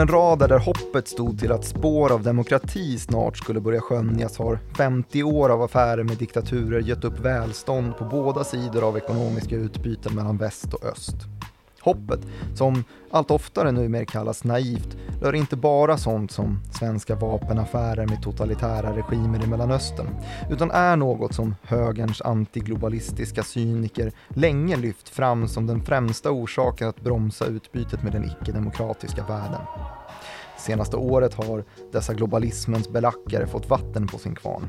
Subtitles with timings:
[0.00, 4.58] En rad där hoppet stod till att spår av demokrati snart skulle börja skönjas har
[4.76, 10.14] 50 år av affärer med diktaturer gett upp välstånd på båda sidor av ekonomiska utbyten
[10.14, 11.16] mellan väst och öst.
[11.80, 12.20] Hoppet,
[12.54, 18.96] som allt oftare numera kallas naivt, rör inte bara sånt som svenska vapenaffärer med totalitära
[18.96, 20.08] regimer i Mellanöstern,
[20.50, 27.00] utan är något som högerns antiglobalistiska cyniker länge lyft fram som den främsta orsaken att
[27.00, 29.60] bromsa utbytet med den icke-demokratiska världen.
[30.60, 34.62] Senaste året har dessa globalismens belackare fått vatten på sin kvarn.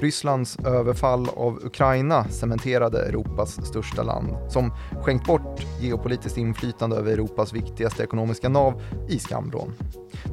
[0.00, 7.52] Rysslands överfall av Ukraina cementerade Europas största land, som skänkt bort geopolitiskt inflytande över Europas
[7.52, 9.72] viktigaste ekonomiska nav i skamvrån.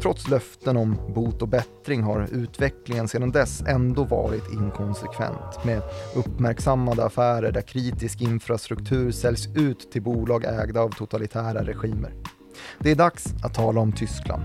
[0.02, 5.82] Trots löften om bot och bättring har utvecklingen sedan dess ändå varit inkonsekvent, med
[6.16, 12.37] uppmärksammade affärer där kritisk infrastruktur säljs ut till bolag ägda av totalitära regimer.
[12.80, 14.44] Det är dags att tala om Tyskland.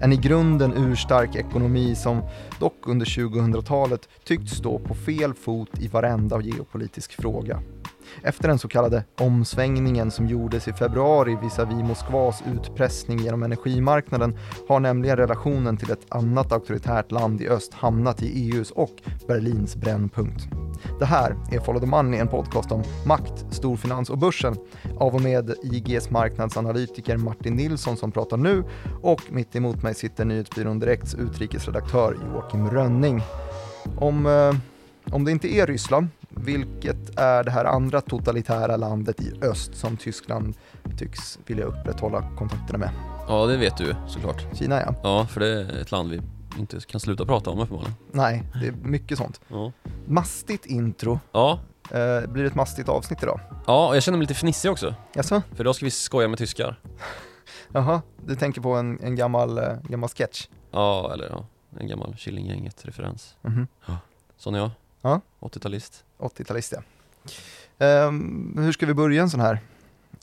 [0.00, 2.22] En i grunden urstark ekonomi som
[2.58, 7.62] dock under 2000-talet tyckts stå på fel fot i varenda geopolitisk fråga.
[8.22, 14.80] Efter den så kallade omsvängningen som gjordes i februari visavi Moskvas utpressning genom energimarknaden har
[14.80, 18.94] nämligen relationen till ett annat auktoritärt land i öst hamnat i EUs och
[19.28, 20.59] Berlins brännpunkt.
[20.98, 24.56] Det här är Follow the Money, en podcast om makt, storfinans och börsen
[24.98, 28.64] av och med IGs marknadsanalytiker Martin Nilsson som pratar nu
[29.02, 33.22] och mitt emot mig sitter Nyhetsbyrån Direkts utrikesredaktör Joakim Rönning.
[33.98, 34.54] Om, eh,
[35.14, 39.96] om det inte är Ryssland, vilket är det här andra totalitära landet i öst som
[39.96, 40.54] Tyskland
[40.98, 42.90] tycks vilja upprätthålla kontakterna med?
[43.28, 44.58] Ja, det vet du såklart.
[44.58, 44.94] Kina ja.
[45.02, 46.20] Ja, för det är ett land vi
[46.60, 47.94] inte kan sluta prata om uppenbarligen.
[48.12, 49.40] Nej, det är mycket sånt.
[49.48, 49.72] Ja.
[50.06, 51.20] Mastigt intro.
[51.32, 51.60] Ja,
[51.90, 53.40] Eh, blir det ett mastigt avsnitt idag?
[53.66, 54.94] ja och jag känner mig lite fnissig också.
[55.14, 55.42] Jaså?
[55.54, 56.80] För idag ska vi skoja med tyskar.
[57.72, 60.48] Jaha, du tänker på en, en gammal, eh, gammal sketch?
[60.70, 61.46] Ja, eller ja,
[61.80, 63.36] en gammal Killinggänget-referens.
[63.42, 63.66] Mhm.
[64.36, 64.70] Sån är jag.
[65.02, 65.20] Ja.
[65.40, 66.04] 80-talist.
[66.18, 66.82] 80-talist ja.
[67.86, 69.58] Ehm, hur ska vi börja en sån här,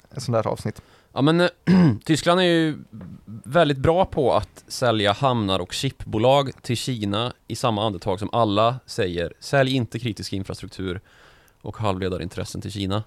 [0.09, 0.81] en sån här avsnitt?
[1.17, 1.49] Ja men eh,
[2.05, 2.77] Tyskland är ju
[3.25, 8.79] väldigt bra på att sälja hamnar och chipbolag till Kina i samma andetag som alla
[8.85, 11.01] säger Sälj inte kritisk infrastruktur
[11.61, 13.03] och halvledarintressen till Kina.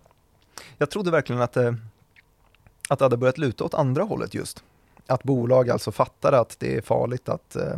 [0.79, 1.75] Jag trodde verkligen att, eh,
[2.89, 4.65] att det hade börjat luta åt andra hållet just.
[5.07, 7.77] Att bolag alltså fattar att det är farligt att eh,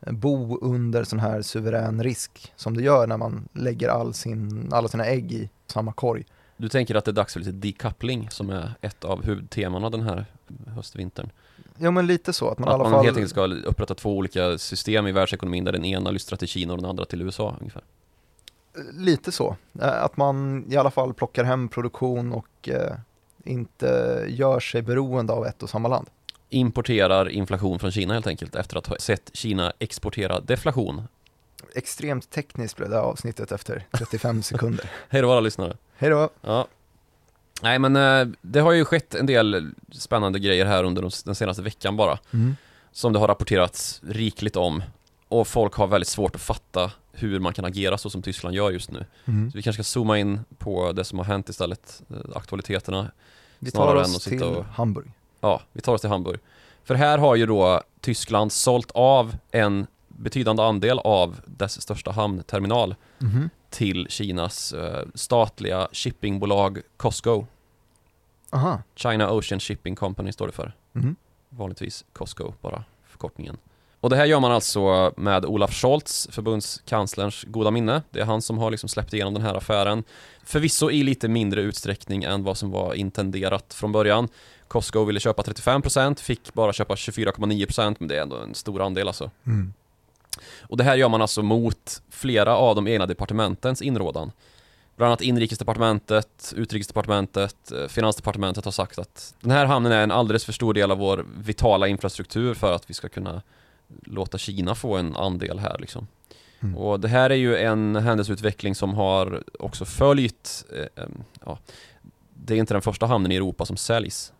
[0.00, 4.88] bo under sån här suverän risk som det gör när man lägger all sin, alla
[4.88, 6.24] sina ägg i samma korg.
[6.62, 10.02] Du tänker att det är dags för lite decoupling som är ett av huvudtemana den
[10.02, 10.26] här
[10.66, 11.30] höstvintern.
[11.78, 13.94] Ja men lite så, att man i Att alla man fall helt enkelt ska upprätta
[13.94, 17.22] två olika system i världsekonomin där den ena lystrar till Kina och den andra till
[17.22, 17.82] USA ungefär.
[18.92, 19.56] Lite så.
[19.80, 22.96] Eh, Att man i alla fall plockar hem produktion och eh,
[23.44, 26.06] inte gör sig beroende av ett och samma land.
[26.48, 31.02] Importerar inflation från Kina helt enkelt efter att ha sett Kina exportera deflation.
[31.74, 34.90] Extremt tekniskt blev det här avsnittet efter 35 sekunder.
[35.08, 35.76] Hej då alla lyssnare.
[36.02, 36.28] Hej då!
[36.40, 36.66] Ja.
[37.62, 41.34] Nej men eh, det har ju skett en del spännande grejer här under de- den
[41.34, 42.18] senaste veckan bara.
[42.32, 42.56] Mm.
[42.92, 44.82] Som det har rapporterats rikligt om.
[45.28, 48.70] Och folk har väldigt svårt att fatta hur man kan agera så som Tyskland gör
[48.70, 49.04] just nu.
[49.24, 49.50] Mm.
[49.50, 53.10] Så vi kanske ska zooma in på det som har hänt istället, eh, aktualiteterna.
[53.58, 55.12] Vi tar oss till och- Hamburg.
[55.40, 56.40] Ja, vi tar oss till Hamburg.
[56.84, 59.86] För här har ju då Tyskland sålt av en
[60.22, 63.50] betydande andel av dess största hamnterminal Mhm.
[63.70, 67.46] till Kinas eh, statliga shippingbolag Costco.
[68.50, 68.82] Aha.
[68.96, 70.72] China Ocean Shipping Company står det för.
[70.92, 71.16] Mhm.
[71.48, 73.56] Vanligtvis Costco, bara förkortningen.
[74.00, 78.02] Och det här gör man alltså med Olaf Scholz, förbundskanslerns goda minne.
[78.10, 80.04] Det är han som har liksom släppt igenom den här affären.
[80.44, 84.28] Förvisso i lite mindre utsträckning än vad som var intenderat från början.
[84.68, 89.06] Costco ville köpa 35%, fick bara köpa 24,9% men det är ändå en stor andel
[89.08, 89.30] alltså.
[89.46, 89.72] Mm.
[90.60, 94.32] Och det här gör man alltså mot flera av de egna departementens inrådan.
[94.96, 100.44] Bland annat inrikesdepartementet, utrikesdepartementet, eh, finansdepartementet har sagt att den här hamnen är en alldeles
[100.44, 103.42] för stor del av vår vitala infrastruktur för att vi ska kunna
[104.06, 106.06] låta Kina få en andel här liksom.
[106.60, 106.76] Mm.
[106.76, 111.58] Och det här är ju en händelseutveckling som har också följt, eh, em, ja,
[112.34, 114.32] det är inte den första hamnen i Europa som säljs.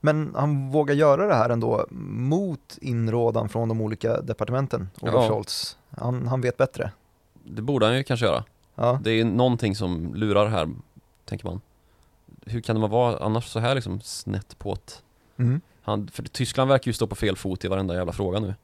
[0.00, 5.28] Men han vågar göra det här ändå mot inrådan från de olika departementen, Olaf Ja.
[5.28, 5.76] Scholz.
[5.90, 6.92] Han, han vet bättre.
[7.44, 8.44] Det borde han ju kanske göra.
[8.74, 9.00] Ja.
[9.04, 10.68] Det är någonting som lurar här,
[11.24, 11.60] tänker man.
[12.46, 15.02] Hur kan det vara annars så här liksom snett påt?
[15.36, 15.60] Mm.
[15.82, 18.54] Han, för Tyskland verkar ju stå på fel fot i varenda jävla fråga nu.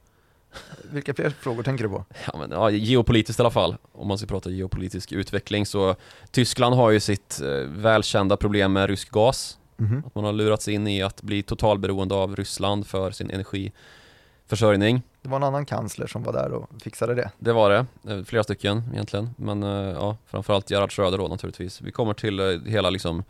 [0.91, 2.05] Vilka fler frågor tänker du på?
[2.25, 5.95] Ja men ja, geopolitiskt i alla fall, om man ska prata geopolitisk utveckling så
[6.31, 9.58] Tyskland har ju sitt eh, välkända problem med rysk gas.
[9.79, 10.03] Mhm.
[10.05, 15.01] Att man har lurats in i att bli totalberoende av Ryssland för sin energiförsörjning.
[15.21, 17.31] Det var en annan kansler som var där och fixade det.
[17.39, 19.29] Det var det, Eh, flera stycken egentligen.
[19.37, 21.81] Men eh, ja, framförallt Gerhard Schröder då naturligtvis.
[21.81, 23.23] Vi kommer till eh, hela liksom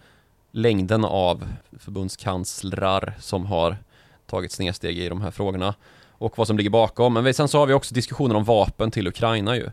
[0.52, 1.44] längden av
[1.80, 3.78] förbundskanslrar som har
[4.26, 5.76] tagit snedsteg i de här frågorna
[6.12, 7.14] och vad som ligger bakom.
[7.14, 9.72] Men sen så har vi också diskussioner om vapen till Ukraina ju,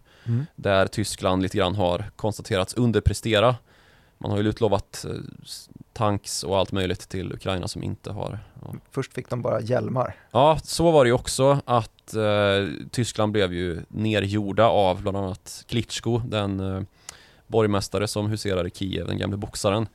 [0.57, 3.57] där Tyskland lite grann har konstaterats underprestera.
[4.19, 5.05] Man har ju utlovat
[5.97, 10.17] tanks och allt möjligt till Ukraina som inte har ja, Först fick de bara hjälmar.
[10.31, 15.65] Ja, så var det ju också att eh, Tyskland blev ju nergjorda av bland annat
[15.69, 16.83] Klitschko, den eh,
[17.47, 19.89] borgmästare som huserar i Kiev, den gamle boxaren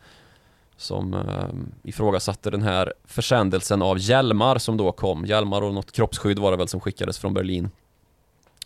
[0.77, 5.25] som eh, ifrågasatte den här försändelsen av hjälmar som då kom.
[5.25, 7.69] Hjälmar och något kroppsskydd var det väl som skickades från Berlin.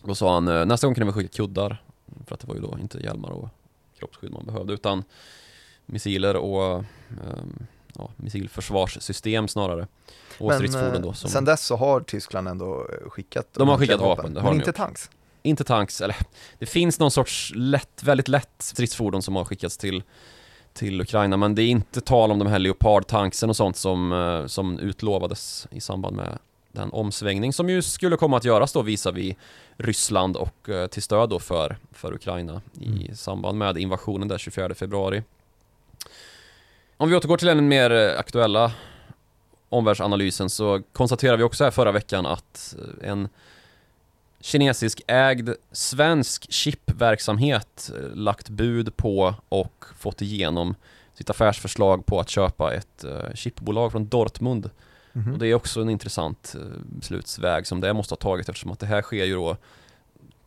[0.02, 1.82] Då sa han, eh, nästa gång kan väl skicka kuddar.
[2.26, 3.48] För att det var ju då inte hjälmar och
[3.98, 5.04] kroppsskydd man behövde utan
[5.86, 6.74] missiler och
[7.10, 7.66] ehm,
[7.98, 9.86] ja, missilförsvarssystem snarare.
[10.38, 11.08] Och stridsfordon då.
[11.08, 11.30] eh, Som...
[11.30, 14.54] sen dess så har Tyskland ändå eh, skickat De har skickat vapen, har men de
[14.56, 14.76] inte gjort.
[14.76, 15.10] tanks.
[15.42, 16.16] Inte tanks, eller
[16.58, 20.02] det finns någon sorts lätt, väldigt lätt stridsfordon som har skickats till
[20.72, 24.46] till Ukraina men det är inte tal om de här Leopard-tanksen och sånt som, eh,
[24.46, 26.38] som utlovades i samband med
[26.72, 29.36] den omsvängning som ju skulle komma att göras då visavi
[29.76, 33.16] Ryssland och till stöd då för, för Ukraina i Mm.
[33.16, 35.22] samband med invasionen där 24 februari.
[36.98, 38.72] Om vi återgår till den mer eh, aktuella
[39.68, 43.28] omvärldsanalysen så konstaterar vi också här förra veckan att eh, en
[44.40, 50.74] kinesisk ägd svensk chipverksamhet eh, lagt bud på och fått igenom
[51.14, 53.04] sitt affärsförslag på att köpa ett
[53.34, 54.70] chipbolag från Dortmund.
[55.12, 55.32] Mhm.
[55.32, 58.86] Och det är också en intressant beslutsväg som det måste ha tagit eftersom att det
[58.86, 59.56] här sker ju då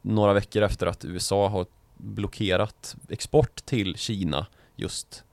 [0.01, 1.65] några veckor efter att USA har
[1.97, 4.45] blockerat export till Kina
[4.75, 5.23] just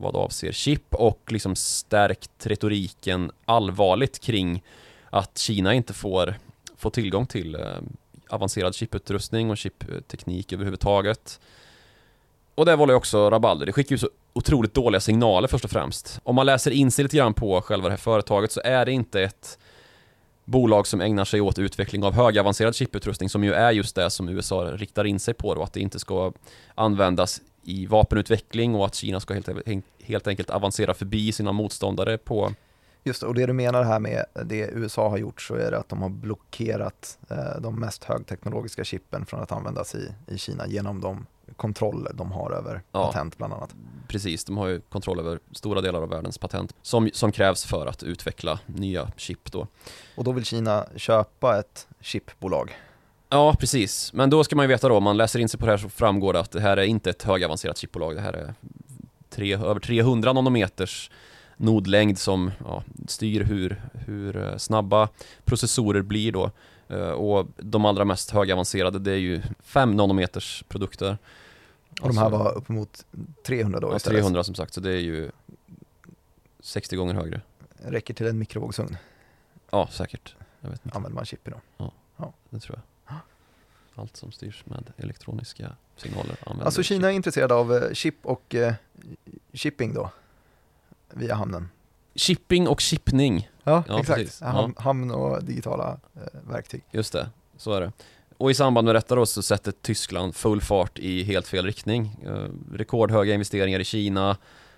[0.00, 4.62] vad avser chip och liksom stärkt retoriken allvarligt kring
[5.10, 6.34] att Kina inte får,
[6.76, 7.60] får tillgång till eh,
[8.28, 11.40] avancerad chiputrustning och chipteknik överhuvudtaget.
[12.54, 13.66] Och det var ju också rabalder.
[13.66, 16.20] Det skickar ju så otroligt dåliga signaler först och främst.
[16.22, 18.92] Om man läser in sig lite grann på själva det här företaget så är det
[18.92, 19.58] inte ett
[20.44, 24.28] bolag som ägnar sig åt utveckling av högavancerad chiputrustning som ju är just det som
[24.28, 26.32] USA riktar in sig på då, att det inte ska
[26.74, 29.48] användas i vapenutveckling och att Kina ska helt,
[30.02, 32.52] helt enkelt avancera förbi sina motståndare på
[33.04, 35.78] Just det, och det du menar här med det USA har gjort så är det
[35.78, 40.66] att de har blockerat eh, de mest högteknologiska chippen från att användas i, i Kina
[40.66, 41.26] genom de
[41.56, 43.06] kontroller de har över Ja.
[43.06, 43.74] patent bland annat.
[44.08, 47.86] Precis, de har ju kontroll över stora delar av världens patent som, som krävs för
[47.86, 49.66] att utveckla nya chip då.
[50.16, 52.76] Och då vill Kina köpa ett chipbolag.
[53.28, 54.12] Ja, precis.
[54.12, 55.78] Men då ska man ju veta då, om man läser in sig på det här
[55.78, 58.14] så framgår det att det här är inte ett högavancerat chipbolag.
[58.14, 58.54] Det här är
[59.30, 61.10] tre, över 300 nanometers
[61.56, 65.08] nodlängd som ja, styr hur, hur eh, snabba
[65.44, 66.50] processorer blir då.
[66.88, 71.18] Eh, Och de allra mest högavancerade det är ju 5 nanometers produkter.
[72.00, 73.04] Och de här Alltså- var uppemot
[73.46, 74.18] 300 då Ja, istället.
[74.20, 75.30] 300 som sagt, så det är ju
[76.60, 77.40] 60 gånger högre.
[77.84, 78.96] Räcker till en mikrovågsugn,
[79.70, 80.34] Ja, säkert.
[80.60, 81.90] Jag vet inte, använder man chip i då.
[82.50, 82.82] det tror jag.
[83.98, 86.86] Allt som styrs med elektroniska signaler Alltså chip.
[86.96, 88.74] Kina är intresserad av eh, chip och eh,
[89.52, 90.10] shipping då,
[91.12, 91.68] via hamnen.
[92.14, 94.18] Shipping och chippning, Ja, Ja, exakt.
[94.20, 94.40] precis.
[94.40, 96.82] Ham, Hamn och digitala eh, verktyg.
[96.90, 97.30] just det.
[97.56, 97.92] Så är det.
[98.36, 102.16] Och i samband med detta då så sätter Tyskland full fart i helt fel riktning.
[102.26, 104.36] Eh, rekordhöga investeringar i Kina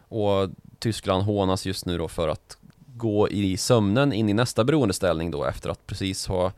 [0.09, 2.57] och Tyskland hånas just nu då för att
[2.97, 6.53] gå i sömnen in i nästa beroendeställning då efter att precis ha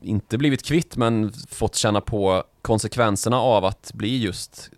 [0.00, 4.70] inte blivit kvitt men fått känna på konsekvenserna av att bli just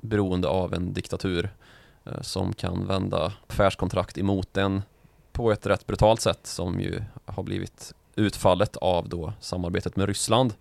[0.00, 1.54] beroende av en diktatur
[2.04, 4.82] eh, som kan vända affärskontrakt emot den
[5.32, 10.54] på ett rätt brutalt sätt som ju har blivit utfallet av då samarbetet med Ryssland.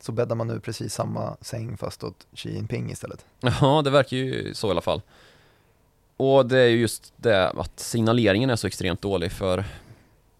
[0.00, 3.24] Så bäddar man nu precis samma säng fast åt Xi Jinping istället.
[3.60, 5.02] Ja, det verkar ju så i alla fall.
[6.16, 9.64] Och det är ju just det att signaleringen är så extremt dålig för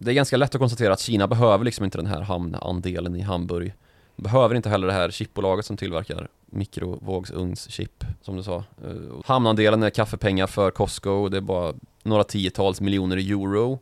[0.05, 3.21] det är ganska lätt att konstatera att Kina behöver liksom inte den här hamnandelen i
[3.21, 3.73] Hamburg.
[4.15, 8.55] Behöver inte heller det här chipbolaget som tillverkar mikrovågsugnschip, som du sa.
[8.55, 13.79] Eh, hamnandelen är kaffepengar för Costco, det är bara några tiotals miljoner euro.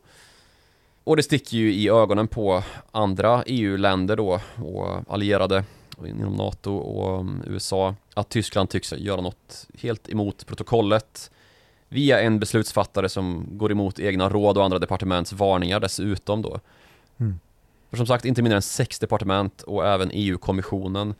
[1.04, 2.62] Och det sticker ju i ögonen på
[2.92, 5.64] andra EU-länder då och allierade
[6.06, 11.30] inom NATO och mm, USA att Tyskland tycks göra något helt emot protokollet
[11.94, 16.60] via en beslutsfattare som går emot egna råd och andra departements varningar dessutom då.
[17.20, 17.40] Mm.
[17.90, 21.14] För som sagt, inte mindre än sex departement och även EU-kommissionen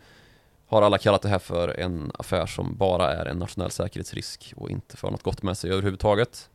[0.66, 4.70] har alla kallat det här för en affär som bara är en nationell säkerhetsrisk och
[4.70, 6.48] inte för något gott med sig överhuvudtaget.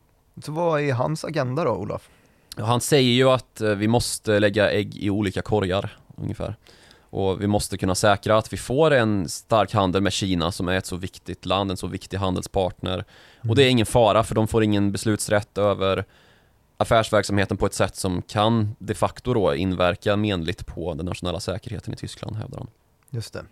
[0.44, 2.08] Så vad är hans agenda då, Olof?
[2.56, 6.56] Han säger ju att eh, vi måste lägga ägg i olika korgar, ungefär.
[7.10, 10.76] Och vi måste kunna säkra att vi får en stark handel med Kina som är
[10.76, 12.94] ett så viktigt land, en så viktig handelspartner.
[12.94, 13.50] Mm.
[13.50, 16.04] Och det är ingen fara för de får ingen beslutsrätt över
[16.76, 21.94] affärsverksamheten på ett sätt som kan de facto då inverka menligt på den nationella säkerheten
[21.94, 22.68] i Tyskland, hävdar han.
[23.10, 23.44] Just det.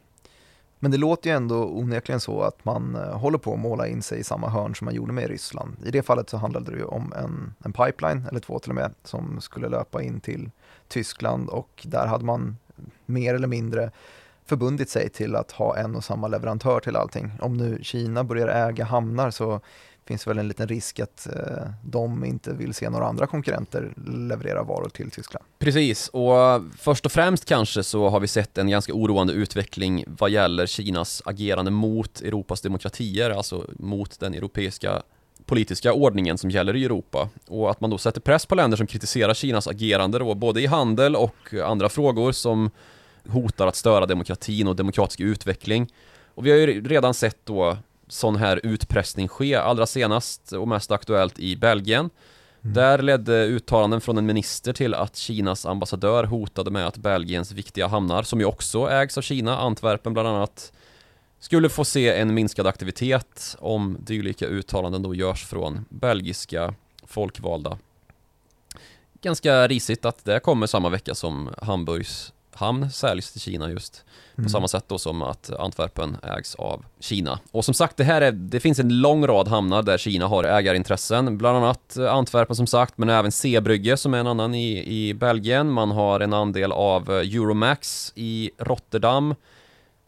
[0.78, 4.02] Men det låter ju ändå onekligen så att man eh, håller på att måla in
[4.02, 5.76] sig i samma hörn som man gjorde med Ryssland.
[5.84, 8.74] I det fallet så handlade det ju om en, en pipeline, eller två till och
[8.74, 10.50] med, som skulle löpa in till
[10.88, 12.56] Tyskland och där hade man
[13.06, 13.90] mer eller mindre
[14.46, 17.30] förbundit sig till att ha en och samma leverantör till allting.
[17.40, 19.60] Om nu Kina börjar äga hamnar så
[20.08, 24.62] finns väl en liten risk att eh, de inte vill se några andra konkurrenter leverera
[24.62, 25.44] varor till Tyskland.
[25.58, 30.30] Precis, och först och främst kanske så har vi sett en ganska oroande utveckling vad
[30.30, 35.02] gäller Kinas agerande mot Europas demokratier, alltså mot den europeiska
[35.48, 38.86] politiska ordningen som gäller i Europa och att man då sätter press på länder som
[38.86, 42.70] kritiserar Kinas agerande då, både i handel och andra frågor som
[43.28, 45.92] hotar att störa demokratin och demokratisk utveckling.
[46.34, 47.76] Och vi har ju redan sett då
[48.08, 52.10] sån här utpressning ske, allra senast och mest aktuellt i Belgien.
[52.62, 52.74] Mm.
[52.74, 57.86] Där ledde uttalanden från en minister till att Kinas ambassadör hotade med att Belgiens viktiga
[57.86, 60.72] hamnar, som ju också ägs av Kina, Antwerpen bland annat,
[61.40, 66.74] skulle få se en minskad aktivitet om dylika uttalanden då görs från belgiska
[67.06, 67.78] folkvalda.
[69.22, 74.04] Ganska risigt att det kommer samma vecka som Hamburgs hamn säljs till Kina just.
[74.34, 74.48] På mm.
[74.48, 77.38] samma sätt då som att Antwerpen ägs av Kina.
[77.50, 80.44] Och som sagt, det här är, det finns en lång rad hamnar där Kina har
[80.44, 81.38] ägarintressen.
[81.38, 85.70] Bland annat Antwerpen som sagt, men även Seebrygge som är en annan i, i Belgien.
[85.70, 89.34] Man har en andel av Euromax i Rotterdam.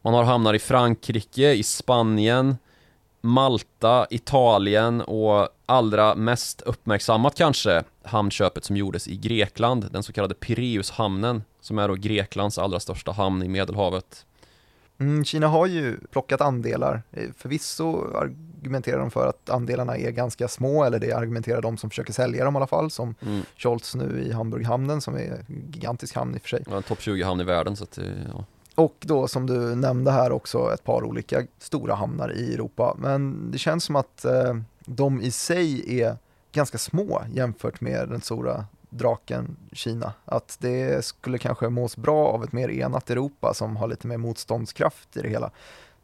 [0.02, 2.57] Man har hamnar i Frankrike, i Spanien,
[3.21, 10.35] Malta, Italien och allra mest uppmärksammat kanske hamnköpet som gjordes i Grekland, den så kallade
[10.35, 14.26] Pireushamnen, som är då Greklands allra största hamn i Medelhavet.
[14.99, 17.02] Mm, Kina har ju plockat andelar.
[17.12, 21.90] Eh, förvisso argumenterar de för att andelarna är ganska små, eller det argumenterar de som
[21.90, 23.42] försöker sälja dem i alla fall, som mm.
[23.57, 26.64] Scholz nu i Hamburghamnen, som är en gigantisk hamn i och för sig.
[26.71, 27.99] Ja, en topp 20-hamn i världen, så att,
[28.33, 28.45] ja.
[28.81, 32.97] Och då som du nämnde här också ett par olika stora hamnar i Europa.
[32.99, 34.57] Men det känns som att eh,
[34.87, 36.17] de i sig är
[36.53, 40.13] ganska små jämfört med den stora draken Kina.
[40.25, 44.17] Att det skulle kanske mås bra av ett mer enat Europa som har lite mer
[44.17, 45.51] motståndskraft i det hela.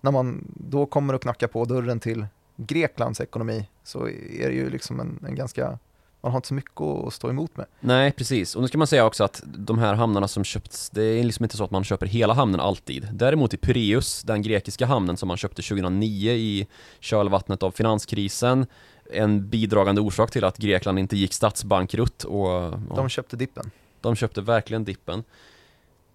[0.00, 4.70] När man då kommer och knackar på dörren till Greklands ekonomi så är det ju
[4.70, 5.78] liksom en, en ganska
[6.20, 7.66] man har inte så mycket att stå emot med.
[7.80, 8.56] Nej, precis.
[8.56, 11.44] Och nu ska man säga också att de här hamnarna som köpts, det är liksom
[11.44, 13.08] inte så att man köper hela hamnen alltid.
[13.12, 16.66] Däremot i Pireus, den grekiska hamnen som man köpte 2009 i
[17.00, 18.66] kölvattnet av finanskrisen,
[19.12, 22.48] en bidragande orsak till att Grekland inte gick statsbankrutt och...
[22.48, 23.70] Ja, de köpte dippen.
[24.00, 25.24] De köpte verkligen dippen.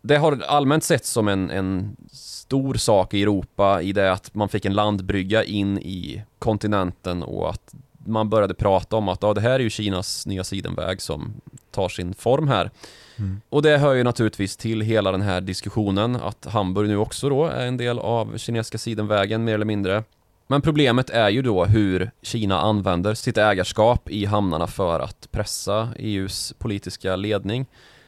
[0.01, 4.50] Det har allmänt sett som en, en stor sak i Europa i det att man
[4.50, 7.74] fick en landbrygga in i kontinenten och att
[8.05, 11.34] man började prata om att ja, det här är ju Kinas nya sidenväg som
[11.72, 12.72] tar sin form här.
[13.17, 13.41] Mm.
[13.50, 17.46] Och det hör ju naturligtvis till hela den här diskussionen att Hamburg nu också då
[17.46, 20.03] är en del av kinesiska sidenvägen mer eller mindre.
[20.48, 25.89] Men problemet är ju då hur Kina använder sitt ägarskap i hamnarna för att pressa
[25.98, 27.65] EUs politiska ledning.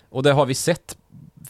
[0.09, 0.97] Och det har vi sett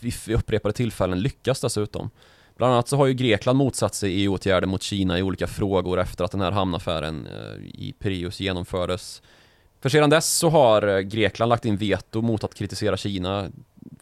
[0.02, 2.10] vid upprepade tillfällen lyckas dessutom.
[2.56, 6.24] Bland annat så har ju Grekland motsatt sig EU-åtgärder mot Kina i olika frågor efter
[6.24, 9.22] att den här hamnaffären eh, i Pireus genomfördes.
[9.82, 13.50] För sedan dess så har eh, Grekland lagt in veto mot att kritisera Kina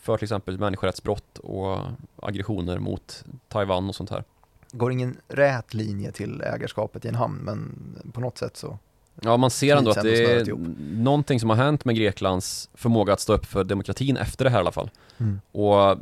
[0.02, 1.80] för till exempel människorättsbrott och
[2.16, 4.24] aggressioner mot Taiwan och sånt här.
[4.72, 7.76] Går ingen rät linje till ägarskapet i en hamn, men
[8.14, 8.78] på något sätt så
[9.22, 10.56] Ja, man ser ändå att det är
[10.94, 14.58] någonting som har hänt med Greklands förmåga att stå upp för demokratin efter det här
[14.58, 14.90] i alla fall.
[15.18, 15.42] Mm.
[15.52, 15.98] Och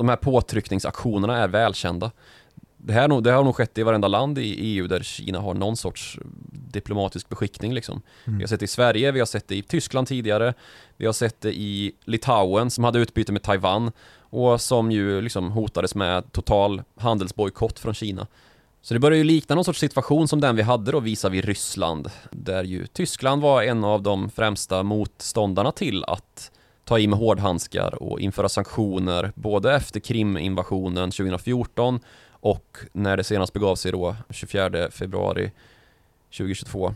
[0.00, 2.10] de här påtryckningsaktionerna är välkända.
[2.76, 5.76] Det, här, det har nog skett i varenda land i EU där Kina har någon
[5.76, 6.18] sorts
[6.52, 8.02] diplomatisk beskickning liksom.
[8.24, 8.38] Mm.
[8.38, 10.54] Vi har sett det i Sverige, vi har sett det i Tyskland tidigare,
[10.96, 15.50] vi har sett det i Litauen som hade utbyte med Taiwan och som ju liksom
[15.50, 18.26] hotades med total handelsbojkott från Kina.
[18.82, 21.40] Så det börjar ju likna någon sorts situation som den vi hade då visar vi
[21.40, 26.50] Ryssland, där ju Tyskland var en av de främsta motståndarna till att
[26.90, 33.52] ta i med hårdhandskar och införa sanktioner både efter Kriminvasionen 2014 och när det senast
[33.52, 35.50] begav sig då 24 februari
[36.36, 36.94] 2022.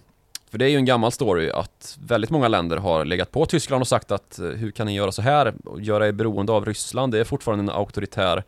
[0.50, 3.80] För det är ju en gammal story att väldigt många länder har legat på Tyskland
[3.80, 6.66] och sagt att eh, hur kan ni göra så här och göra er beroende av
[6.66, 7.12] Ryssland?
[7.12, 8.42] Det är fortfarande en auktoritär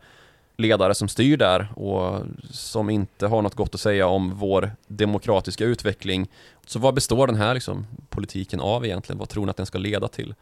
[0.57, 5.65] ledare som styr där och som inte har något gott att säga om vår demokratiska
[5.65, 6.27] utveckling.
[6.65, 9.19] Så vad består den här liksom, politiken av egentligen?
[9.19, 10.33] Vad tror ni att den ska leda till?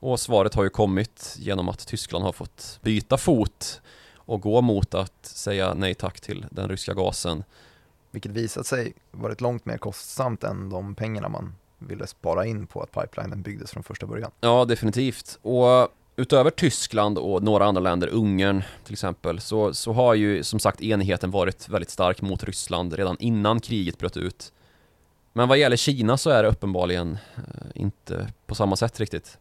[0.00, 3.80] Och svaret har ju kommit genom att Tyskland har fått byta fot
[4.14, 7.44] och gå mot att säga nej tack till den ryska gasen.
[8.10, 12.82] Vilket visat sig varit långt mer kostsamt än de pengarna man ville spara in på
[12.82, 14.30] att pipelinen byggdes från första början.
[14.40, 15.38] Ja, definitivt.
[15.42, 20.60] Och utöver Tyskland och några andra länder, Ungern till exempel, så, så har ju som
[20.60, 24.52] sagt enigheten varit väldigt stark mot Ryssland redan innan kriget bröt ut.
[25.32, 27.42] Men vad gäller Kina så är det uppenbarligen eh,
[27.74, 29.38] inte på samma sätt riktigt.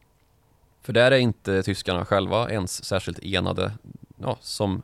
[0.81, 3.71] För där är inte tyskarna själva ens särskilt enade,
[4.17, 4.81] ja, som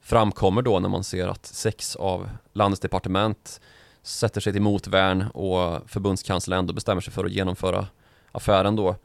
[0.00, 3.60] framkommer då när man ser att sex av landets departement
[4.02, 7.86] sätter sig till motvärn och förbundskanslern ändå bestämmer sig för att genomföra
[8.32, 8.96] affären då.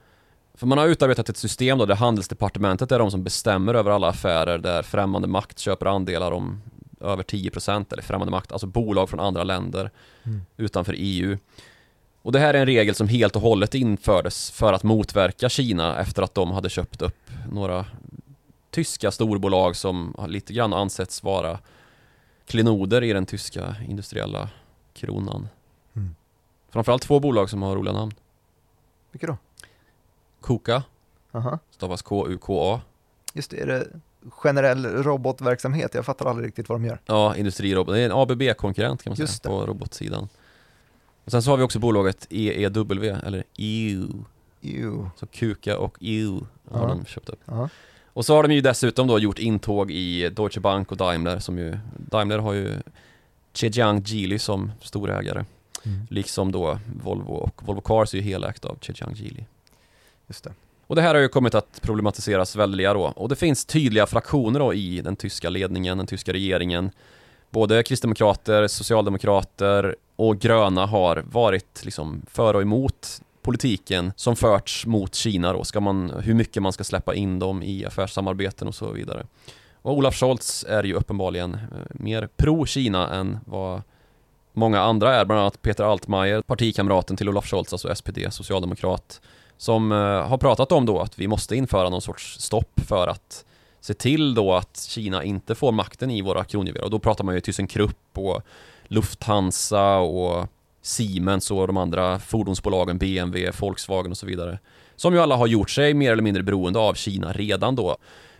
[0.53, 4.07] För man har utarbetat ett system då där handelsdepartementet är de som bestämmer över alla
[4.07, 6.61] affärer där främmande makt köper andelar om
[7.01, 9.91] över 10% eller främmande makt, alltså bolag från andra länder
[10.23, 10.41] mm.
[10.57, 11.37] utanför EU.
[12.21, 15.99] Och det här är en regel som helt och hållet infördes för att motverka Kina
[15.99, 17.85] efter att de hade köpt upp några
[18.71, 21.59] tyska storbolag som lite grann ansetts vara
[22.45, 24.49] klenoder i den tyska industriella
[24.93, 25.47] kronan.
[25.95, 26.15] Mm.
[26.69, 28.11] Framförallt två bolag som har roliga namn.
[29.11, 29.37] Vilka då?
[30.41, 30.83] KUKA,
[31.31, 31.59] Aha.
[31.71, 32.81] stavas K-U-K-A.
[33.33, 33.87] Just det, är det
[34.29, 35.93] generell robotverksamhet?
[35.93, 36.99] Jag fattar aldrig riktigt vad de gör.
[37.05, 37.95] Ja, industrirobot.
[37.95, 39.59] Det är en ABB-konkurrent kan man Just säga det.
[39.59, 40.29] på robotsidan.
[41.29, 44.07] Och sen så har vi också bolaget EEW, eller EU.
[44.61, 45.09] EU.
[45.15, 47.39] Så KUKA och EU har de köpt upp.
[48.13, 51.57] Och så har de ju dessutom då gjort intåg i Deutsche Bank och Daimler som
[51.57, 52.73] ju, Daimler har ju
[53.53, 55.45] Zhejiang Geely som storägare.
[55.85, 56.07] Mm.
[56.09, 59.43] Liksom då Volvo och Volvo Cars är ju helägt av Zhejiang Geely.
[60.27, 60.53] Just det.
[60.87, 63.13] Och det här har ju kommit att problematiseras väldigt då.
[63.15, 66.91] Och det finns tydliga fraktioner då i den tyska ledningen, den tyska regeringen.
[67.49, 75.15] Både kristdemokrater, socialdemokrater och gröna har varit liksom för och emot politiken som förts mot
[75.15, 78.91] Kina då, ska man, hur mycket man ska släppa in dem i affärssamarbeten och så
[78.91, 79.25] vidare.
[79.81, 81.59] Och Olaf Scholz är ju uppenbarligen eh,
[81.89, 83.81] mer pro-Kina än vad
[84.53, 89.21] många andra är, bland annat Peter Altmaier, partikamraten till Olaf Scholz, alltså SPD, socialdemokrat,
[89.57, 93.45] som eh, har pratat om då att vi måste införa någon sorts stopp för att
[93.81, 96.85] se till då att Kina inte får makten i våra kronjuveler.
[96.85, 98.41] Och då pratar man ju ThyssenKrupp och
[98.87, 100.47] Lufthansa och
[100.81, 104.59] Siemens och de andra fordonsbolagen, BMW, Volkswagen och så vidare.
[104.95, 107.97] Som ju alla har gjort sig mer eller mindre beroende av Kina redan då.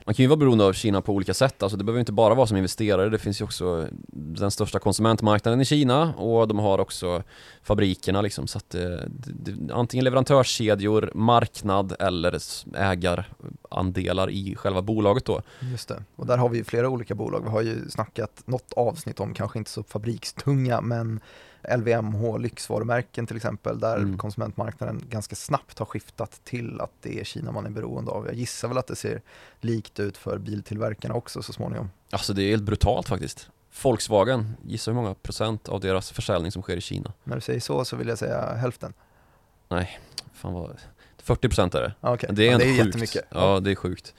[0.10, 2.34] Man kan ju vara beroende av Kina på olika sätt, alltså det behöver inte bara
[2.34, 6.80] vara som investerare, det finns ju också den största konsumentmarknaden i Kina och de har
[6.80, 7.24] också
[7.64, 8.48] fabrikerna liksom.
[8.48, 12.38] Så att eh, det, det, antingen leverantörskedjor, marknad eller
[12.76, 15.42] ägarandelar i själva bolaget då.
[15.60, 18.74] Just det, och där har vi ju flera olika bolag, vi har ju snackat något
[18.76, 21.20] avsnitt om, kanske inte så fabrikstunga, men
[21.78, 24.18] LVMH lyxvarumärken till exempel, där mm.
[24.18, 28.26] konsumentmarknaden ganska snabbt har skiftat till att det är Kina man är beroende av.
[28.26, 29.22] Jag gissar väl att det ser
[29.62, 31.90] likt ut för biltillverkarna också så småningom.
[32.12, 33.50] Alltså det är helt brutalt faktiskt.
[33.84, 37.14] Volkswagen, gissa hur många procent av deras försäljning som sker i Kina?
[37.24, 38.94] När du säger så så vill jag säga hälften.
[39.68, 40.00] Nej,
[40.34, 40.78] fan vad...
[41.18, 42.10] 40 procent är det.
[42.10, 42.30] Okay.
[42.34, 42.86] Det är, ja, det är sjukt.
[42.86, 43.26] jättemycket.
[43.30, 44.14] Ja, det är sjukt.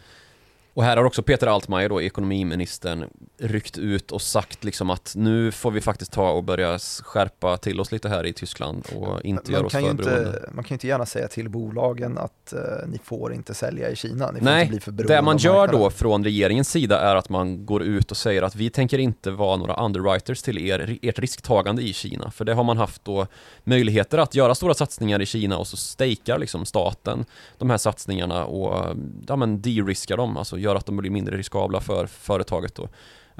[0.74, 3.04] Och här har också Peter Altmaier då, ekonomiministern,
[3.38, 7.80] ryckt ut och sagt liksom att nu får vi faktiskt ta och börja skärpa till
[7.80, 10.48] oss lite här i Tyskland och inte göra oss för beroende.
[10.52, 13.96] Man kan ju inte gärna säga till bolagen att uh, ni får inte sälja i
[13.96, 17.00] Kina, ni får Nej, inte bli för beroende det man gör då från regeringens sida
[17.00, 20.58] är att man går ut och säger att vi tänker inte vara några underwriters till
[20.58, 23.26] er, ert risktagande i Kina, för det har man haft då
[23.64, 27.24] möjligheter att göra stora satsningar i Kina och så stejkar liksom staten
[27.58, 31.80] de här satsningarna och ja men de-riskar dem, alltså gör att de blir mindre riskabla
[31.80, 32.88] för företaget då.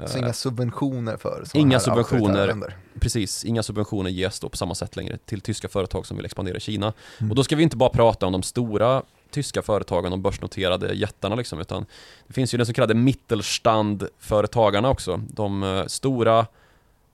[0.07, 5.17] Så inga subventioner för Inga subventioner, precis, inga subventioner ges då på samma sätt längre
[5.17, 6.93] till tyska företag som vill expandera i Kina.
[7.19, 7.31] Mm.
[7.31, 11.35] Och då ska vi inte bara prata om de stora tyska företagen, de börsnoterade jättarna
[11.35, 11.85] liksom, utan
[12.27, 15.21] det finns ju den så kallade mittelstandföretagarna också.
[15.27, 16.45] De uh, stora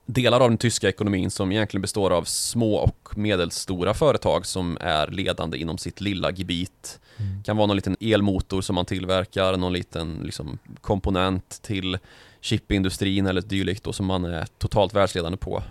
[0.08, 5.08] delar av den tyska ekonomin som egentligen består av små och medelstora företag som är
[5.08, 7.00] ledande inom sitt lilla gebit.
[7.18, 7.44] Mm.
[7.44, 11.98] kan vara någon liten elmotor som man tillverkar, någon liten liksom, komponent till
[12.42, 15.64] chipindustrin eller dylikt då som man är totalt världsledande på.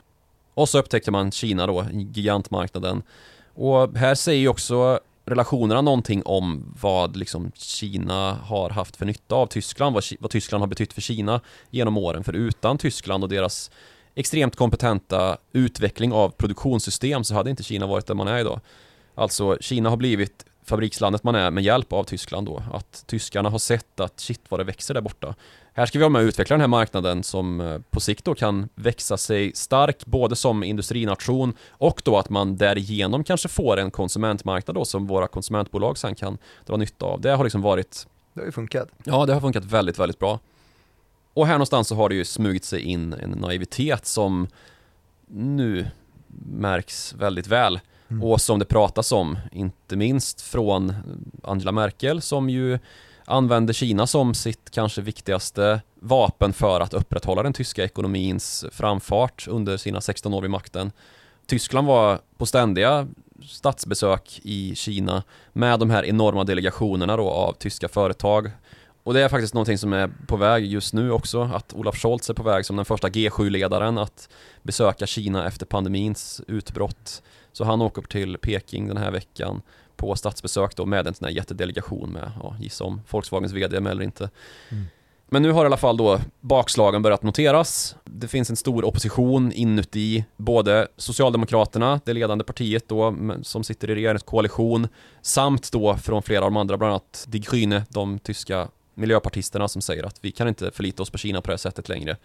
[0.55, 3.03] Och så upptäckte man Kina då, gigantmarknaden.
[3.55, 9.35] Och här säger ju också relationerna någonting om vad liksom Kina har haft för nytta
[9.35, 12.25] av Tyskland, vad, vad Tyskland har betytt för Kina genom åren.
[12.25, 13.70] För utan Tyskland och deras
[14.16, 18.61] extremt kompetenta utveckling av produktionssystem så hade inte Kina varit där man är idag.
[19.14, 22.62] Alltså Kina har blivit fabrikslandet man är med hjälp av Tyskland då.
[22.72, 25.35] Att tyskarna har sett att shit vad det växer där borta.
[25.72, 28.35] Här ska vi vara med och utveckla den här marknaden som eh, på sikt då
[28.35, 33.90] kan växa sig stark både som industrination och då att man därigenom kanske får en
[33.90, 37.20] konsumentmarknad då som våra konsumentbolag sen kan dra nytta av.
[37.20, 38.88] Det har liksom varit Det har ju funkat.
[39.05, 40.38] Ja, det har funkat väldigt, väldigt bra.
[41.37, 44.49] Och här någonstans så har det ju smugit sig in en naivitet som
[45.27, 45.87] nu
[46.51, 47.81] märks väldigt väl.
[48.09, 48.22] Mm.
[48.22, 50.94] Och som det pratas om, inte minst från
[51.42, 52.79] Angela Merkel som ju
[53.25, 59.77] använder Kina som sitt kanske viktigaste vapen för att upprätthålla den tyska ekonomins framfart under
[59.77, 60.92] sina 16 år vid makten.
[61.46, 63.07] Tyskland var på ständiga
[63.49, 65.22] statsbesök i Kina
[65.53, 68.51] med de här enorma delegationerna då av tyska företag.
[69.07, 72.31] Och det är faktiskt någonting som är på väg just nu också, att Olaf Scholz
[72.31, 74.29] är på väg som den första G7-ledaren att
[74.62, 77.23] besöka Kina efter pandemins utbrott.
[77.53, 79.62] Så han åker till Peking den här veckan
[79.97, 83.81] på statsbesök då med en sån här jättedelegation med, ja, gissa om Volkswagens VD är
[83.81, 84.31] med eller inte.
[84.69, 84.85] Mm.
[85.29, 87.97] Men nu har i alla fall då bakslagen börjat noteras.
[88.05, 93.95] Det finns en stor opposition inuti både Socialdemokraterna, det ledande partiet då, som sitter i
[93.95, 94.88] regeringskoalition,
[95.23, 99.82] samt då från flera av de andra, bland annat Die Grüne, de tyska miljöpartisterna som
[99.82, 102.16] säger att vi kan inte förlita oss på Kina på det här sättet längre.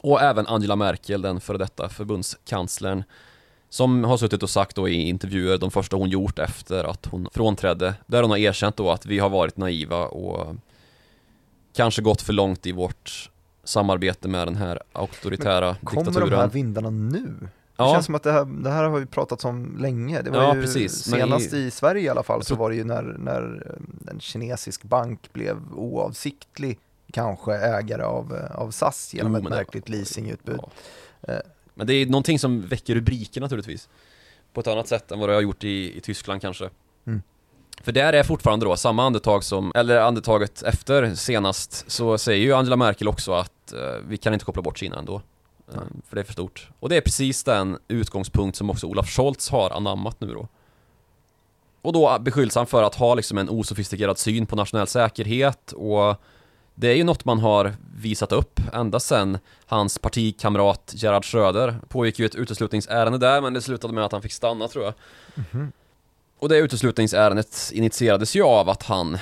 [0.00, 3.02] Och även Angela Merkel, den före detta förbundskanslern,
[3.68, 7.28] som har suttit och sagt då i intervjuer, de första hon gjort efter att hon
[7.32, 10.56] frånträdde, där hon har erkänt då att vi har varit naiva och
[11.74, 13.30] kanske gått för långt i vårt
[13.64, 16.30] samarbete med den här auktoritära Kommer diktaturen.
[16.30, 17.48] de här vindarna nu?
[17.80, 17.92] Det Ja.
[17.94, 20.22] känns som att det här, det här har vi pratat om länge.
[20.22, 20.92] Det var Ja, ju precis.
[21.04, 23.66] Senast i- i, Sverige i alla fall så var det ju när, när
[24.06, 26.78] eh, en kinesisk bank blev oavsiktlig
[27.12, 30.60] kanske ägare av, eh, av SAS genom Jo, ett men det- märkligt leasingutbud.
[31.26, 31.32] Ja.
[31.74, 33.88] Men det är någonting som väcker rubriker naturligtvis.
[34.52, 36.70] På ett annat sätt än vad det har gjort i, i Tyskland kanske.
[37.06, 37.22] Mm.
[37.82, 42.52] För där är fortfarande då samma andetag som, eller andetaget efter senast, så säger ju
[42.52, 45.22] Angela Merkel också att eh, vi kan inte koppla bort Kina ändå.
[45.74, 46.68] Eh, för det är för stort.
[46.80, 50.48] Och det är precis den utgångspunkt som också Olaf Scholz har anammat nu då.
[51.82, 56.16] Och då beskylls han för att ha liksom en osofistikerad syn på nationell säkerhet och
[56.74, 62.18] det är ju något man har visat upp ända sedan hans partikamrat Gerhard Schröder pågick
[62.18, 64.94] ju ett uteslutningsärende där men det slutade med att han fick stanna tror jag.
[65.34, 65.72] Mhm.
[66.38, 69.18] Och det uteslutningsärendet initierades ju av att han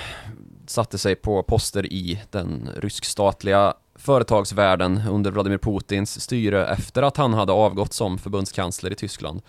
[0.66, 7.34] satte sig på poster i den ryskstatliga företagsvärlden under Vladimir Putins styre efter att han
[7.34, 9.42] hade avgått som förbundskansler i Tyskland.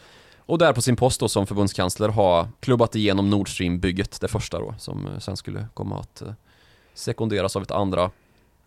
[0.49, 4.59] Och där på sin post då som förbundskansler har klubbat igenom Nord Stream-bygget, det första
[4.59, 6.33] då, som eh, sen skulle komma att eh,
[6.93, 8.11] sekunderas av ett andra.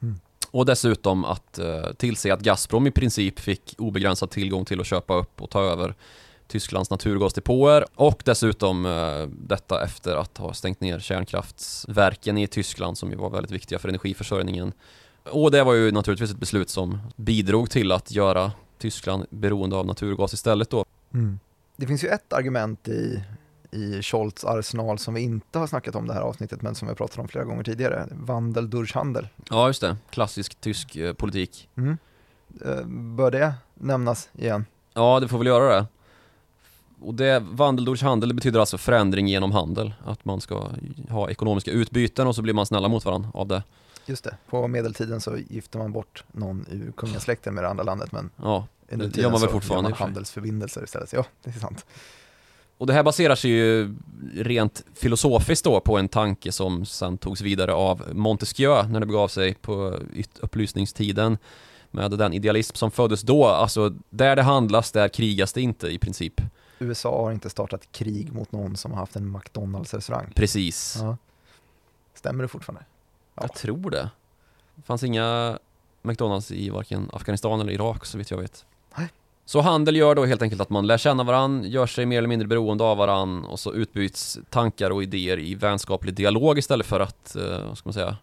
[0.03, 0.21] Mm.
[0.51, 5.15] Och dessutom att eh, tillse att Gazprom i princip fick obegränsad tillgång till att köpa
[5.15, 5.95] upp och ta över
[6.47, 8.83] Tysklands naturgasdepåer och dessutom
[9.31, 13.89] detta efter att ha stängt ner kärnkraftsverken i Tyskland som ju var väldigt viktiga för
[13.89, 14.73] energiförsörjningen.
[15.25, 19.87] Och det var ju naturligtvis ett beslut som bidrog till att göra Tyskland beroende av
[19.87, 20.85] naturgas istället då.
[21.15, 21.39] Mm.
[21.77, 23.23] Det finns ju ett argument i,
[23.71, 26.95] i Scholz arsenal som vi inte har snackat om det här avsnittet men som vi
[26.95, 28.09] pratat om flera gånger tidigare.
[28.11, 29.29] Wandel durch Handel.
[29.51, 29.97] Ja, just det.
[30.11, 31.69] Klassisk tysk eh, politik.
[31.77, 31.99] Mm.
[32.65, 34.65] Eh, Bör det nämnas igen?
[34.95, 35.87] Ja, det får väl göra det.
[37.05, 39.95] Och det, vandel durch handel, det betyder alltså förändring genom handel.
[40.05, 40.69] Att man ska
[41.09, 43.63] ha ekonomiska utbyten och så blir man snälla mot varandra av det.
[44.07, 48.13] Just det, på medeltiden så gifte man bort någon ur kungasläkten med det andra landet
[48.13, 49.99] men Ja, under Det gör man väl så fortfarande sig.
[49.99, 51.13] handelsförbindelser istället.
[51.13, 51.87] Ja, det är sant.
[52.79, 53.95] och det här baserar sig ju
[54.35, 59.29] rent filosofiskt då på en tanke som sen togs vidare av Montesquieu när det begav
[59.29, 59.99] sig på
[60.41, 61.39] upplysningstiden
[61.91, 63.47] med den idealism som föddes då.
[63.47, 66.41] Alltså, där det handlas, där krigas det inte i princip.
[66.79, 70.33] USA har inte startat krig mot någon som har haft en McDonalds-restaurang.
[70.35, 70.97] Precis.
[71.01, 71.17] Ja.
[72.15, 72.85] Stämmer det fortfarande?
[73.43, 73.49] Ja.
[73.49, 74.11] Jag tror det.
[74.75, 75.59] Det fanns inga
[76.03, 78.67] McDonalds i varken Afghanistan eller Irak så vitt jag vet.
[78.97, 79.09] Nej.
[79.45, 82.29] Så handel gör då helt enkelt att man lär känna varann, gör sig mer eller
[82.29, 87.01] mindre beroende av varann och så utbyts tankar och idéer i vänskaplig dialog istället för
[87.01, 88.17] att, eh, vad ska man säga,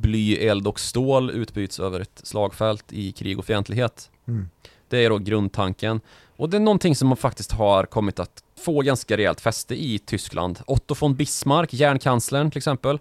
[0.00, 4.10] bly, eld och stål utbyts över ett slagfält i krig och fientlighet.
[4.28, 4.48] Mm.
[4.88, 6.00] Det är då grundtanken.
[6.36, 9.98] Och det är någonting som man faktiskt har kommit att få ganska rejält fäste i
[9.98, 10.60] Tyskland.
[10.66, 12.98] Otto von Bismarck, järnkanslern till exempel,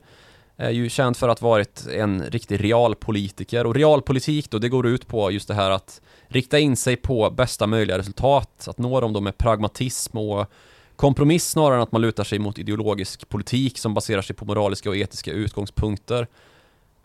[0.57, 3.65] är ju känd för att ha varit en riktig realpolitiker.
[3.65, 7.29] Och realpolitik då, det går ut på just det här att rikta in sig på
[7.29, 10.51] bästa möjliga resultat, att nå dem då med pragmatism och
[10.95, 14.89] kompromiss snarare än att man lutar sig mot ideologisk politik som baserar sig på moraliska
[14.89, 16.27] och etiska utgångspunkter.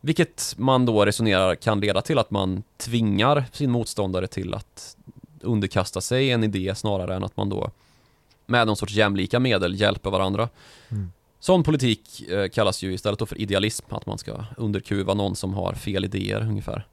[0.00, 4.96] Vilket man då resonerar kan leda till att man tvingar sin motståndare till att
[5.40, 7.70] underkasta sig en idé snarare än att man då
[8.46, 10.48] med någon sorts jämlika medel hjälper varandra.
[10.88, 11.12] Mm.
[11.40, 15.54] Sån politik eh, kallas ju istället då för idealism, att man ska underkuva någon som
[15.54, 16.86] har fel idéer ungefär.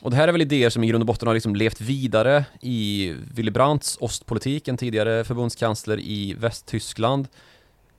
[0.00, 2.44] Och det här är väl idéer som i grund och botten har liksom levt vidare
[2.60, 7.28] i Willy Brandts ostpolitik, en tidigare förbundskansler i Västtyskland.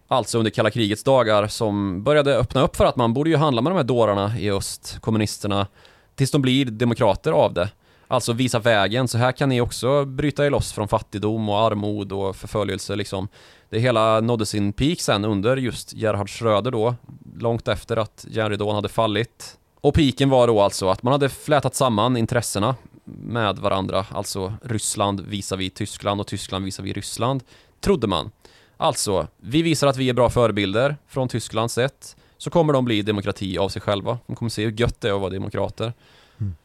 [0.08, 3.62] Alltså under kalla krigets dagar som började öppna upp för att man borde ju handla
[3.62, 5.67] med de här dårarna i öst, kommunisterna,
[6.15, 7.69] tills de blir demokrater av det.
[8.08, 12.12] Alltså visa vägen, så här kan ni också bryta er loss från fattigdom och armod
[12.12, 13.27] och förföljelse liksom.
[13.69, 16.95] Det hela nådde sin peak sen under just Gerhard Schröder då,
[17.39, 19.58] långt efter att järnridån hade fallit.
[19.82, 22.75] Och piken var då alltså att man hade flätat samman intressena
[23.06, 27.43] med varandra, alltså Ryssland visavi Tyskland och Tyskland visavi Ryssland,
[27.80, 28.32] trodde man.
[28.77, 33.01] Alltså, vi visar att vi är bra förebilder från Tysklands sätt, så kommer de bli
[33.01, 34.17] demokrati av sig själva.
[34.27, 35.93] De kommer se hur gött det är att vara demokrater.
[36.38, 36.56] Mm.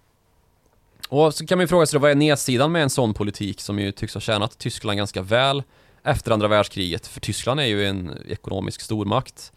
[1.08, 3.60] Och så kan man ju fråga sig då, vad är nedsidan med en sån politik
[3.60, 5.62] som ju tycks ha tjänat Tyskland ganska väl
[6.02, 7.06] efter andra världskriget?
[7.06, 9.52] För Tyskland är ju en ekonomisk stormakt.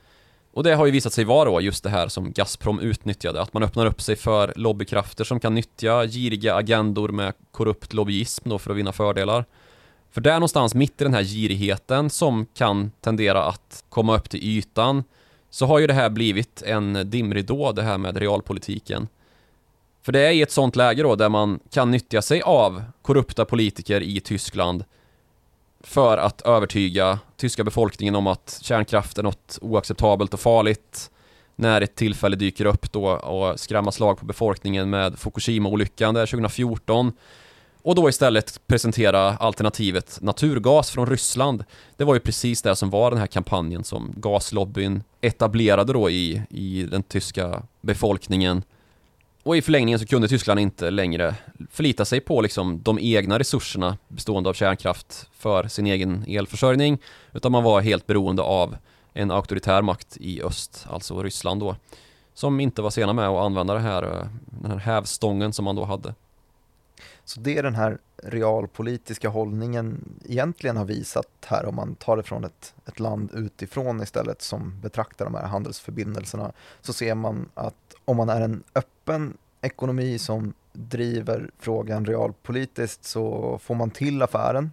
[0.53, 3.53] Och det har ju visat sig vara då just det här som Gazprom utnyttjade, att
[3.53, 8.60] man öppnar upp sig för lobbykrafter som kan nyttja giriga agendor med korrupt lobbyism då
[8.60, 9.45] för att vinna fördelar.
[10.12, 14.43] För där någonstans mitt i den här girigheten som kan tendera att komma upp till
[14.43, 15.03] ytan
[15.49, 19.08] så har ju det här blivit en dimridå, det här med realpolitiken.
[20.01, 23.45] För det är i ett sånt läge då där man kan nyttja sig av korrupta
[23.45, 24.84] politiker i Tyskland
[25.86, 31.12] för att övertyga tyska befolkningen om att kärnkraft är något oacceptabelt och farligt
[31.56, 37.12] när ett tillfälle dyker upp då och skrämma slag på befolkningen med Fukushima-olyckan där 2014
[37.82, 41.63] och då istället presentera alternativet naturgas från Ryssland.
[41.98, 46.41] Det var ju precis det som var den här kampanjen som gaslobbyn etablerade då i,
[46.50, 48.63] i den tyska befolkningen.
[49.45, 51.36] Och i förlängningen så kunde Tyskland inte längre
[51.69, 57.01] förlita sig på liksom de egna resurserna bestående av kärnkraft för sin egen elförsörjning,
[57.34, 58.77] utan man var helt beroende av
[59.13, 61.75] en auktoritär makt i öst, alltså Ryssland då,
[62.34, 65.75] som inte var sena med att använda det här, eh, den här hävstången som man
[65.75, 66.15] då hade.
[67.25, 72.23] Så det är den här realpolitiska hållningen egentligen har visat här om man tar det
[72.23, 77.95] från ett, ett land utifrån istället som betraktar de här handelsförbindelserna så ser man att
[78.05, 78.94] om man är en öppen
[79.62, 84.72] ekonomi som driver frågan realpolitiskt så får man till affären.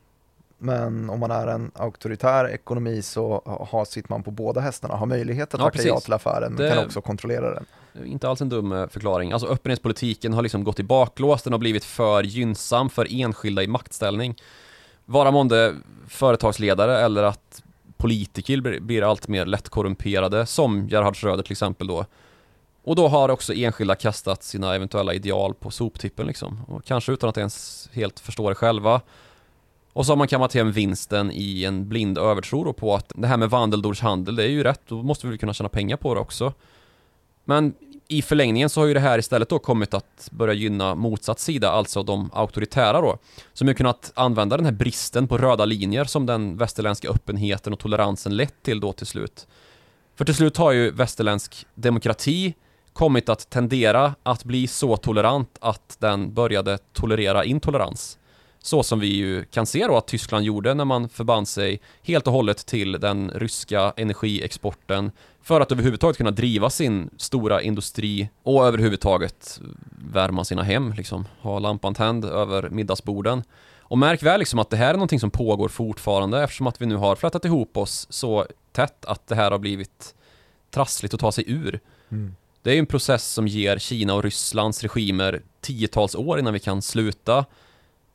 [0.59, 5.07] Men om man är en auktoritär ekonomi så har, sitter man på båda hästarna, har
[5.07, 6.75] möjlighet att ja, tacka ja till affären men det...
[6.75, 7.67] kan också kontrollera den.
[8.07, 9.33] Inte alls en dum eh, förklaring.
[9.33, 13.67] Alltså öppenhetspolitiken har liksom gått i baklås, den har blivit för gynnsam för enskilda i
[13.67, 14.37] maktställning.
[15.05, 15.75] Vara månde
[16.09, 17.63] företagsledare eller att
[17.97, 22.07] politiker blir allt mer lätt korrumperade, som Gerhard Schröder till exempel då.
[22.85, 26.61] Och då har också enskilda kastat sina eventuella ideal på soptippen liksom.
[26.69, 29.01] Och kanske utan att ens helt förstå det själva.
[29.93, 33.37] Och så har man kammat hem vinsten i en blind övertro på att det här
[33.37, 36.21] med vandeldordshandel, det är ju rätt, då måste vi väl kunna tjäna pengar på det
[36.21, 36.53] också.
[37.45, 37.75] Men
[38.09, 41.71] i förlängningen så har ju det här istället då kommit att börja gynna motsatt sida,
[41.71, 43.19] alltså de auktoritära då,
[43.53, 47.79] som ju kunnat använda den här bristen på röda linjer som den västerländska öppenheten och
[47.79, 49.47] toleransen lett till då till slut.
[50.15, 52.55] För till slut har ju västerländsk demokrati
[52.93, 58.19] kommit att tendera att bli så tolerant att den började tolerera intolerans.
[58.59, 62.27] Så som vi ju kan se då att Tyskland gjorde när man förband sig helt
[62.27, 65.11] och hållet till den ryska energiexporten
[65.43, 69.61] för att överhuvudtaget kunna driva sin stora industri och överhuvudtaget
[70.13, 73.43] värma sina hem, liksom ha lampan tänd över middagsborden.
[73.79, 76.87] Och märk väl liksom att det här är någonting som pågår fortfarande eftersom att vi
[76.87, 80.15] nu har flätat ihop oss så tätt att det här har blivit
[80.71, 81.81] trassligt att ta sig ur.
[82.11, 82.35] Mm.
[82.63, 86.61] Det är ju en process som ger Kina och Rysslands regimer tiotals år innan vi
[86.61, 87.45] kan sluta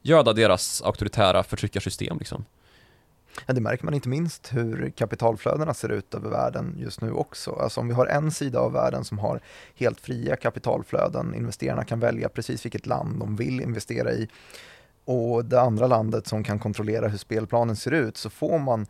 [0.02, 2.46] göda deras auktoritära förtryckarsystem liksom.
[3.46, 7.52] Ja, det märker man inte minst hur kapitalflödena ser ut över världen just nu också.
[7.52, 9.42] Alltså om vi har en sida av världen som har
[9.76, 14.28] helt fria kapitalflöden, investerarna kan välja precis vilket land de vill investera i
[15.06, 18.86] och det andra landet som kan kontrollera hur spelplanen ser ut så får man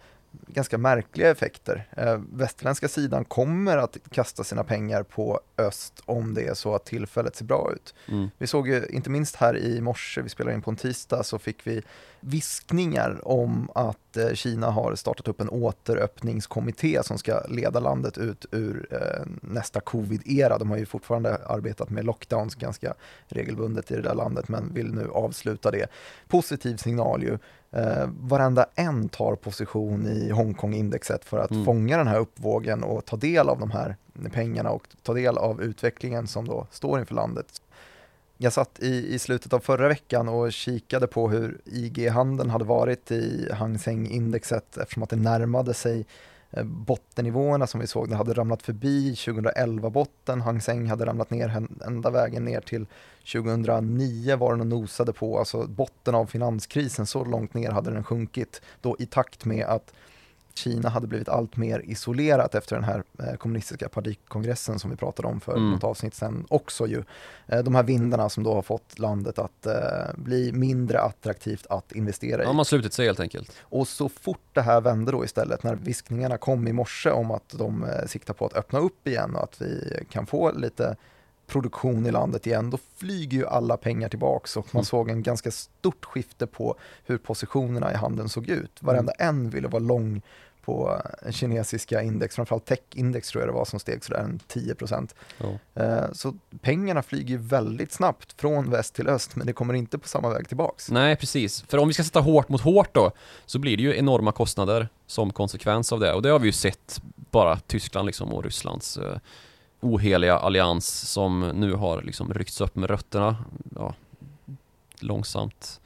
[0.47, 1.87] ganska märkliga effekter.
[1.97, 6.85] Eh, västerländska sidan kommer att kasta sina pengar på öst om det är så att
[6.85, 7.95] tillfället ser bra ut.
[8.07, 8.29] Mm.
[8.37, 11.39] Vi såg ju, inte minst här i morse, vi spelade in på en tisdag, så
[11.39, 11.81] fick vi
[12.19, 18.45] viskningar om att eh, Kina har startat upp en återöppningskommitté som ska leda landet ut
[18.51, 20.57] ur eh, nästa covid-era.
[20.57, 22.93] De har ju fortfarande arbetat med lockdowns ganska
[23.27, 25.87] regelbundet i det där landet men vill nu avsluta det.
[26.27, 27.37] Positiv signal ju.
[27.77, 31.65] Eh, varenda en tar position i Hongkong-indexet för att mm.
[31.65, 33.95] fånga den här uppvågen och ta del av de här
[34.33, 37.61] pengarna och ta del av utvecklingen som då står inför landet.
[38.37, 43.11] Jag satt i, i slutet av förra veckan och kikade på hur IG-handeln hade varit
[43.11, 46.05] i Hang Seng-indexet eftersom att det närmade sig
[46.51, 48.09] Eh, bottennivåerna som vi såg.
[48.09, 52.85] den hade ramlat förbi 2011-botten, Hang Seng hade ramlat ner ända vägen ner till
[53.33, 58.03] 2009 var den och nosade på, alltså botten av finanskrisen, så långt ner hade den
[58.03, 59.93] sjunkit då i takt med att
[60.57, 65.27] Kina hade blivit allt mer isolerat efter den här eh, kommunistiska partikongressen som vi pratade
[65.27, 65.71] om för mm.
[65.71, 67.03] något avsnitt sedan också ju.
[67.47, 69.73] Eh, de här vindarna som då har fått landet att eh,
[70.15, 72.45] bli mindre attraktivt att investera i.
[72.45, 73.51] Man har slutit sig helt enkelt.
[73.61, 77.49] Och så fort det här vände då istället, när viskningarna kom i morse om att
[77.49, 80.95] de siktar på att öppna upp igen och att vi kan få lite
[81.47, 84.85] produktion i landet igen, då flyger ju alla pengar tillbaks och man mm.
[84.85, 88.71] såg en ganska stort skifte på hur positionerna i handeln såg ut.
[88.79, 89.35] Varenda mm.
[89.35, 90.21] en ville vara lång
[90.67, 95.15] på kinesiska index, framförallt techindex tror jag det var som steg sådär en 10 procent.
[95.37, 95.81] Ja.
[95.83, 100.07] Eh, så pengarna flyger väldigt snabbt från väst till öst, men det kommer inte på
[100.07, 100.91] samma väg tillbaks.
[100.91, 101.61] Nej, precis.
[101.61, 103.11] För om vi ska sätta hårt mot hårt då,
[103.45, 106.13] så blir det ju enorma kostnader som konsekvens av det.
[106.13, 109.17] Och det har vi ju sett bara Tyskland liksom och Rysslands eh,
[109.81, 113.37] oheliga allians som nu har liksom ryckts upp med rötterna.
[113.75, 113.93] Ja,
[114.99, 115.79] långsamt.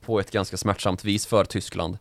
[0.00, 1.98] På ett ganska smärtsamt vis för Tyskland.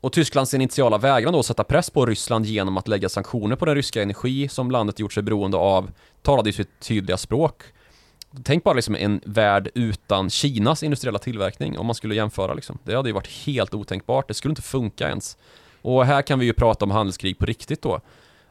[0.00, 3.64] Och Tysklands initiala vägran då att sätta press på Ryssland genom att lägga sanktioner på
[3.64, 5.90] den ryska energi som landet gjort sig beroende av
[6.22, 7.62] talade ju sitt tydliga språk.
[8.44, 12.78] Tänk bara liksom en värld utan Kinas industriella tillverkning om man skulle jämföra liksom.
[12.84, 15.36] Det hade ju varit helt otänkbart, det skulle inte funka ens.
[15.82, 18.00] Och här kan vi ju prata om handelskrig på riktigt då.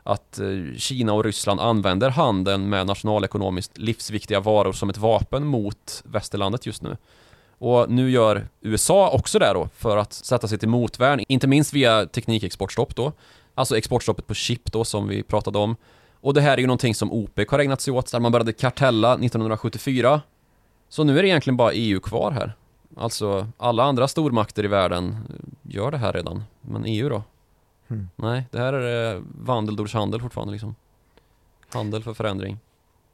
[0.03, 6.03] Att eh, Kina och Ryssland använder handeln med nationalekonomiskt livsviktiga varor som ett vapen mot
[6.05, 6.97] västerlandet just nu.
[7.59, 11.73] Och nu gör USA också det då för att sätta sig till motvärn, inte minst
[11.73, 13.11] via teknikexportstopp då.
[13.55, 15.75] Alltså exportstoppet på chip då som vi pratade om.
[16.21, 18.53] Och det här är ju någonting som OPEC har ägnat sig åt, där man började
[18.53, 20.21] kartella 1974.
[20.89, 22.53] Så nu är det egentligen bara EU kvar här.
[22.97, 25.17] Alltså alla andra stormakter i världen
[25.61, 26.43] gör det här redan.
[26.61, 27.23] Men EU då?
[27.87, 28.09] Mm.
[28.15, 30.75] Nej, det här är eh, vandeldordshandel fortfarande liksom.
[31.73, 32.59] Handel för förändring.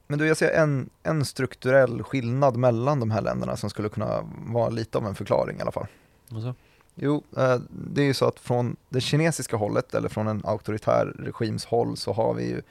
[0.08, 4.24] Men du, jag ser en, en strukturell skillnad mellan de här länderna som skulle kunna
[4.48, 5.88] vara lite av en förklaring i alla fall.
[6.32, 6.54] Alltså.
[6.96, 11.06] Jo, eh, det är ju så att från det kinesiska hållet eller från en auktoritär
[11.20, 12.62] regims håll så har vi ju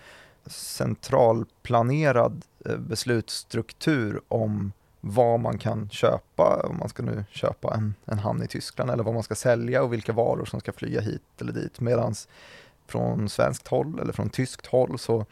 [0.46, 8.18] centralplanerad eh, beslutsstruktur om vad man kan köpa, om man ska nu köpa en, en
[8.18, 11.22] hamn i Tyskland eller vad man ska sälja och vilka varor som ska flyga hit
[11.40, 11.80] eller dit.
[11.80, 12.14] Medan
[12.86, 15.26] från svenskt håll eller från tyskt håll så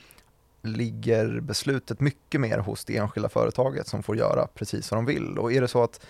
[0.62, 5.38] ligger beslutet mycket mer hos det enskilda företaget som får göra precis vad de vill.
[5.38, 6.06] Och är det så att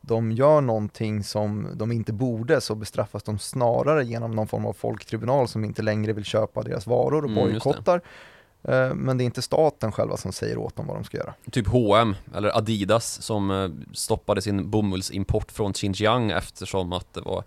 [0.00, 4.72] de gör någonting som de inte borde så bestraffas de snarare genom någon form av
[4.72, 8.00] folktribunal som inte längre vill köpa deras varor och mm, bojkottar.
[8.62, 11.34] Mm, men det är inte staten själva som säger åt dem vad de ska göra.
[11.50, 17.44] Typ H&M eller Adidas som eh, stoppade sin bomullsimport från Xinjiang eftersom att det var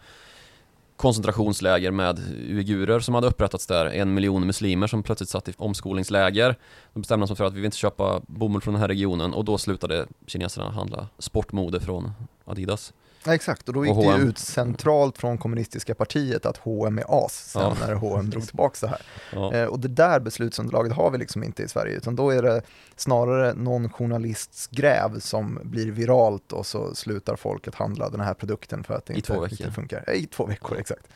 [0.99, 6.55] koncentrationsläger med uigurer som hade upprättats där, en miljon muslimer som plötsligt satt i omskolningsläger.
[6.93, 9.45] De bestämde sig för att vi vill inte köpa bomull från den här regionen och
[9.45, 12.11] då slutade kineserna handla sportmode från
[12.45, 12.93] Adidas.
[13.25, 16.97] Ja, exakt, och då gick och det ju ut centralt från kommunistiska partiet att H&M
[16.97, 17.87] är as sen ja.
[17.87, 19.01] när H&M drog tillbaka det här.
[19.33, 19.53] Ja.
[19.53, 22.61] Eh, och det där beslutsunderlaget har vi liksom inte i Sverige, utan då är det
[22.95, 28.33] snarare någon journalists gräv som blir viralt och så slutar folk att handla den här
[28.33, 30.09] produkten för att det I inte, inte funkar.
[30.15, 31.07] I två veckor, exakt.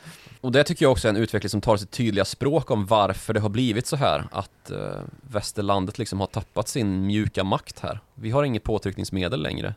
[0.41, 3.33] Och det tycker jag också är en utveckling som tar sitt tydliga språk om varför
[3.33, 4.77] det har blivit så här, att eh,
[5.21, 7.99] västerlandet liksom har tappat sin mjuka makt här.
[8.13, 9.73] Vi har inget påtryckningsmedel längre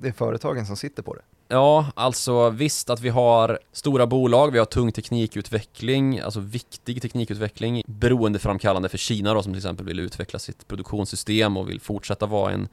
[0.00, 1.22] det är företagen som sitter på det.
[1.48, 7.82] Ja, alltså visst att vi har stora bolag, vi har tung teknikutveckling, alltså viktig teknikutveckling,
[7.86, 12.52] beroendeframkallande för Kina då som till exempel vill utveckla sitt produktionssystem och vill fortsätta vara
[12.52, 12.68] en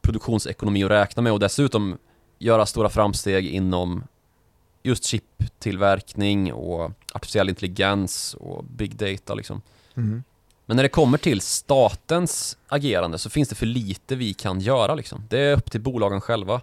[0.00, 1.98] produktionsekonomi att räkna med och dessutom
[2.38, 4.04] göra stora framsteg inom
[4.82, 9.62] just chiptillverkning och artificiell intelligens och big data liksom.
[9.94, 10.22] Mm.
[10.66, 14.94] Men när det kommer till statens agerande så finns det för lite vi kan göra
[14.94, 15.26] liksom.
[15.28, 16.60] Det är upp till bolagen själva.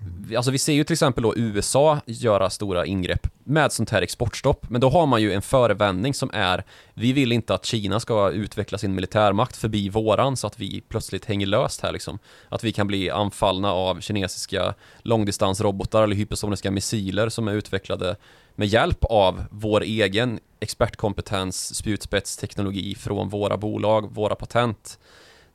[0.00, 0.36] Mm.
[0.36, 4.70] Alltså vi ser ju till exempel då USA göra stora ingrepp med sånt här exportstopp,
[4.70, 6.64] men då har man ju en förevändning som är
[6.94, 11.24] vi vill inte att Kina ska utveckla sin militärmakt förbi våran så att vi plötsligt
[11.24, 12.18] hänger löst här liksom.
[12.48, 18.16] Att vi kan bli anfallna av kinesiska långdistansrobotar eller hypersoniska missiler som är utvecklade
[18.54, 24.98] med hjälp av vår egen expertkompetens, spjutspetsteknologi från våra bolag, våra patent.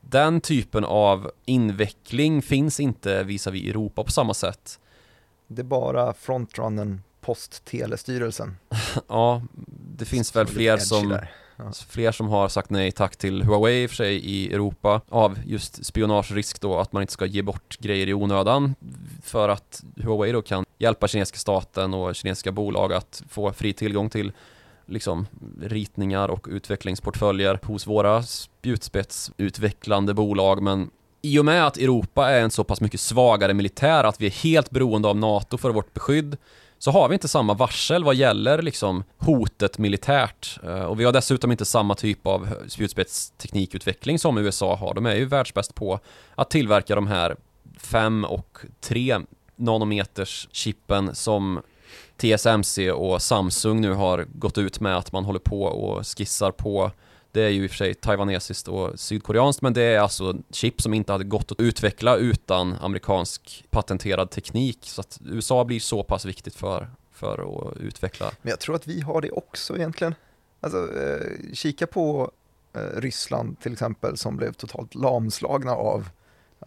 [0.02, 4.80] Den typen av inveckling finns inte visavi Europa på samma sätt.
[5.47, 8.58] Det är bara frontrunnen Post-telestyrelsen.
[9.08, 9.41] ja,
[9.97, 11.20] det finns väl fler som
[11.60, 11.72] Ja.
[11.88, 15.39] Fler som har sagt nej tack till Huawei i och för sig i Europa av
[15.45, 18.76] just spionagerisk då att man inte ska ge bort grejer i onödan
[19.24, 24.10] för att Huawei då kan hjälpa kinesiska staten och kinesiska bolag att få fri tillgång
[24.10, 24.32] till
[24.90, 25.28] liksom
[25.62, 30.90] ritningar och utvecklingsportföljer hos våra spjutspetsutvecklande bolag men
[31.22, 34.44] i och med att Europa är en så pass mycket svagare militär att vi är
[34.44, 36.38] helt beroende av NATO för vårt beskydd
[36.80, 40.60] så har vi inte samma varsel vad gäller liksom hotet militärt.
[40.64, 44.94] Eh, och vi har dessutom inte samma typ av spjutspetsteknikutveckling som USA har.
[44.94, 46.00] De är ju världsbäst på
[46.36, 47.36] att tillverka de här
[47.78, 49.20] 5 och 3
[49.56, 51.62] nanometers chippen som
[52.20, 56.91] TSMC och Samsung nu har gått ut med att man håller på och skissar på
[57.32, 60.82] det är ju i och för sig taiwanesiskt och sydkoreanskt men det är alltså chip
[60.82, 66.03] som inte hade gått att utveckla utan amerikansk patenterad teknik så att USA blir så
[66.03, 68.32] pass viktigt för, för att utveckla.
[68.41, 70.15] Men jag tror att vi har det också egentligen.
[70.59, 72.32] Alltså, eh, kika på
[72.74, 76.09] eh, Ryssland till exempel som blev totalt lamslagna av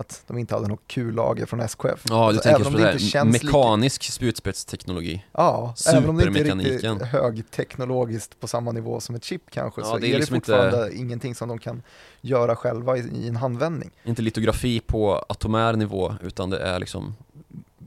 [0.03, 1.84] att de inte hade något kullager från SKF.
[2.09, 5.24] Ja, du Alltså, tänker på det det inte mekanisk spjutspetsteknologi.
[5.32, 9.80] Ja, även om det inte är riktigt högteknologiskt på samma nivå som ett chip kanske,
[9.80, 11.82] Ja, så det är är det, liksom inte- fortfarande ingenting som de kan
[12.20, 13.90] göra själva i, i en handvändning.
[14.05, 17.14] Inte litografi på atomär nivå utan det är liksom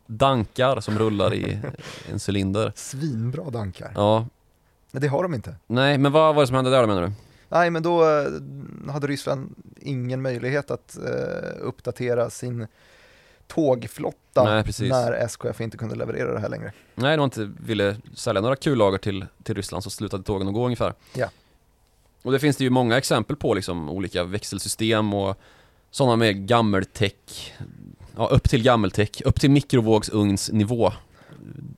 [0.07, 1.59] dankar som rullar i
[2.11, 2.71] en cylinder.
[2.75, 3.91] Svinbra dankar.
[3.95, 4.27] Ja,
[4.91, 5.55] Men det har de inte.
[5.67, 7.11] nej men vad var det som hände där då menar du?
[7.49, 12.67] Nej, men då eh, hade Ryssland ingen möjlighet att eh, uppdatera sin
[13.47, 16.71] tågflotta Nej, när SKF inte kunde leverera det här längre.
[16.95, 20.65] Nej, de inte ville sälja några kullager till, till Ryssland så slutade tågen att gå
[20.65, 20.93] ungefär.
[21.13, 21.29] Ja.
[22.21, 25.39] Och det finns det ju många exempel på liksom olika växelsystem och
[25.91, 27.53] sådana med gammeltech,
[28.15, 30.93] ja upp till gammeltech, upp till mikrovågsugnsnivå.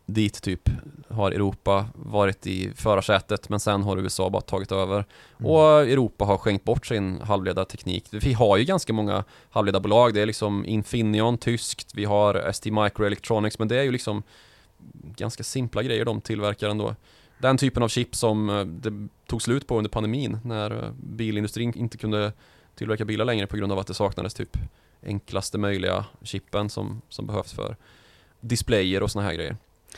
[0.06, 0.70] Dit typ
[1.10, 5.06] har Europa varit i förarsätet men sen har USA bara tagit över.
[5.40, 5.52] Mm.
[5.52, 8.08] Och Europa har skänkt bort sin halvledarteknik.
[8.12, 10.14] Vi har ju ganska många halvledarbolag.
[10.14, 11.96] Det är liksom Infineon, tyskt.
[11.96, 13.60] Vi har ST Microelectronics.
[13.60, 14.24] Men det är ju liksom
[15.18, 16.96] ganska simpla grejer de tillverkar ändå.
[17.38, 21.74] Den typen av chip som eh, det tog slut på under pandemin när eh, bilindustrin
[21.78, 22.34] inte kunde
[22.76, 24.58] tillverka bilar längre på grund av att det saknades typ
[25.06, 27.76] enklaste möjliga chippen som, som behövs för
[28.42, 29.58] displayer och såna här grejer.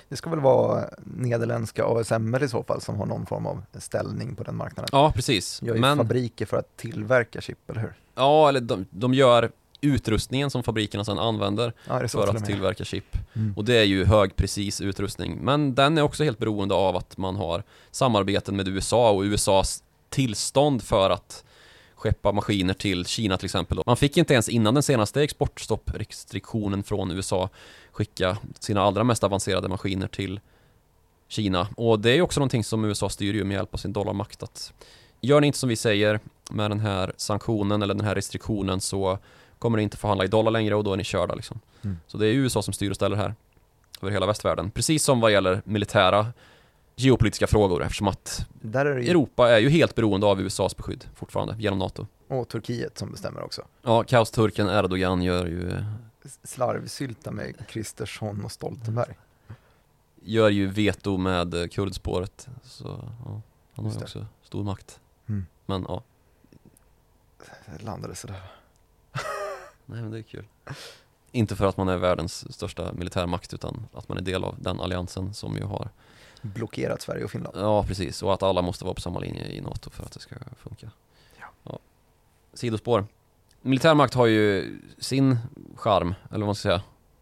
[0.10, 4.36] Det ska väl vara nederländska ASMR i så fall som har någon form av ställning
[4.36, 4.90] på den marknaden.
[4.92, 5.62] Ja, precis.
[5.62, 7.94] Gör ju Men fabriker för att tillverka chip, eller hur?
[8.16, 13.18] Ja, eller de, de gör utrustningen som fabrikerna sedan använder Ja, för att tillverka chip.
[13.34, 13.54] Mm.
[13.58, 15.38] Och det är ju högprecis utrustning.
[15.42, 19.84] Men den är också helt beroende av att man har samarbeten med USA och USAs
[20.10, 21.44] tillstånd för att
[22.00, 23.82] skeppa maskiner till Kina till exempel.
[23.86, 27.50] Man fick inte ens innan den senaste exportstopprestriktionen från USA
[27.92, 30.40] skicka sina allra mest avancerade maskiner till
[31.28, 31.68] Kina.
[31.76, 34.44] Och det är också någonting som USA styr ju med hjälp av sin dollarmakt.
[34.44, 34.74] Att
[35.22, 36.20] gör ni inte som vi säger
[36.52, 39.18] med den här sanktionen eller den här restriktionen så
[39.60, 41.60] kommer ni inte förhandla i dollar längre och då är ni körda liksom.
[41.82, 41.98] Mm.
[42.08, 43.36] Så det är USA som styr och ställer här
[44.02, 44.72] över hela västvärlden.
[44.72, 46.28] Precis som vad gäller militära
[47.00, 51.56] geopolitiska frågor eftersom att är ju, Europa är ju helt beroende av USAs beskydd fortfarande
[51.60, 52.08] genom NATO.
[52.28, 53.62] och Turkiet som bestämmer också.
[53.82, 55.84] Ja, kaosturken Erdogan gör ju,
[56.44, 59.14] Slarvsylta med Kristersson och Stoltenberg.
[60.22, 62.48] gör ju veto med eh, kurdspåret.
[62.64, 63.42] Så ja,
[63.74, 65.00] han har ju också stor makt.
[65.28, 65.46] Mm.
[65.66, 66.04] Men ja,
[67.78, 68.42] Det landade sådär.
[69.86, 70.46] nej men det är kul.
[71.32, 74.82] Inte för att man är världens största militärmakt utan att man är del av den
[74.82, 75.90] alliansen som ju har
[76.42, 77.58] Blockerat Sverige och Finland.
[77.60, 78.24] Ja, precis.
[78.24, 80.92] Och att alla måste vara på samma linje i NATO för att det ska funka.
[81.64, 81.80] Ja.
[82.54, 83.06] Sidospår.
[83.62, 85.38] Militärmakt har ju sin
[85.76, 86.82] charm, eller vad man ska säga.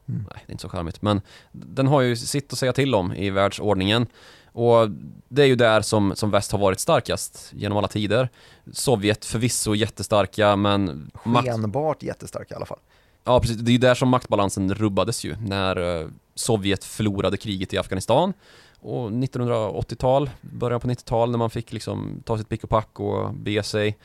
[0.10, 0.22] Mm.
[0.34, 1.02] Nej, det är inte så charmigt.
[1.02, 4.08] Men den har ju sitt att säga till om i världsordningen.
[4.52, 4.90] Och
[5.28, 8.30] det är ju där som, som väst har varit starkast genom alla tider.
[8.74, 12.80] Sovjet förvisso jättestarka, men makt, Skenbart jättestark i alla fall.
[13.24, 17.74] Ja precis, det är ju där som maktbalansen rubbades ju när eh, Sovjet förlorade kriget
[17.74, 18.34] i Afghanistan
[18.80, 23.34] och 1980-tal, början på 90-tal när man fick liksom ta sitt pick och pack och
[23.34, 23.98] bege sig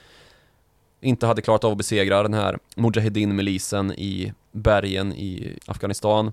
[1.01, 6.33] inte hade klarat av att besegra den här Mujahedin-milisen i bergen i Afghanistan.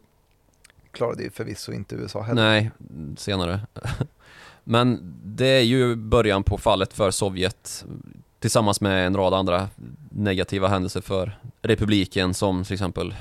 [0.91, 2.43] Klarade ju förvisso inte USA heller.
[2.43, 2.71] Nej,
[3.17, 3.59] senare.
[4.63, 7.85] Men det är ju början på fallet för Sovjet
[8.39, 9.69] Tillsammans med en rad andra
[10.09, 13.15] negativa händelser för republiken som till exempel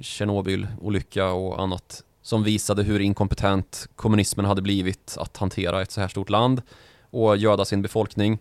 [0.00, 6.08] Tjernobyl-olycka och annat Som visade hur inkompetent kommunismen hade blivit att hantera ett så här
[6.08, 6.62] stort land
[7.10, 8.38] och göda sin befolkning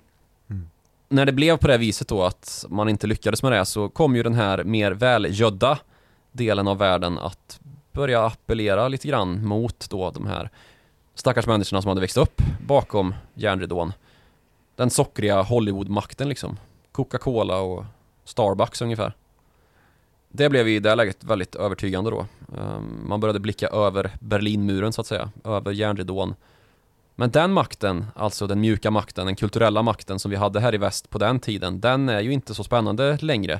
[0.49, 0.69] Mm.
[1.09, 4.15] När det blev på det viset då att man inte lyckades med det så kom
[4.15, 5.79] ju den här mer välgödda
[6.31, 7.59] delen av världen att
[7.91, 10.49] börja appellera lite grann mot då de här
[11.15, 13.93] stackars människorna som hade växt upp bakom järnridån.
[14.75, 16.57] den sockriga Hollywood-makten liksom.
[16.91, 17.85] Coca-Cola och
[18.25, 19.13] Starbucks ungefär.
[20.35, 22.25] Det blev i det läget väldigt övertygande då.
[22.57, 26.35] Ehm, man började blicka över Berlinmuren så att säga, över järnridån.
[27.15, 30.77] Men den makten, alltså den mjuka makten, den kulturella makten som vi hade här i
[30.77, 33.59] väst på den tiden, den är ju inte så spännande längre.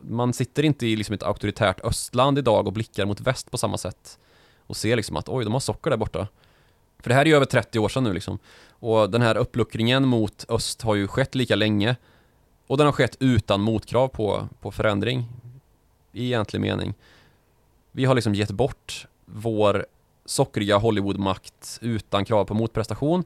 [0.00, 3.78] Man sitter inte i liksom ett auktoritärt östland idag och blickar mot väst på samma
[3.78, 4.18] sätt.
[4.66, 6.28] Och ser liksom att oj, de har socker där borta.
[6.98, 8.38] För det här är ju över 30 år sedan nu liksom.
[8.70, 11.96] Och den här uppluckringen mot öst har ju skett lika länge.
[12.66, 15.28] Och den har skett utan motkrav på, på förändring.
[16.12, 16.94] I egentlig mening.
[17.92, 19.86] Vi har liksom gett bort vår
[20.24, 23.24] sockriga Hollywoodmakt utan krav på motprestation.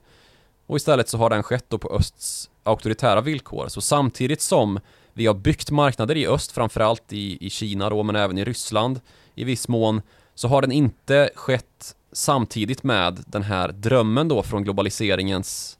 [0.66, 3.68] Och istället så har den skett då på östs auktoritära villkor.
[3.68, 4.80] Så samtidigt som
[5.12, 9.00] vi har byggt marknader i öst, framförallt i, i Kina då, men även i Ryssland
[9.34, 10.02] i viss mån,
[10.34, 15.78] så har den inte skett samtidigt med den här drömmen då från globaliseringens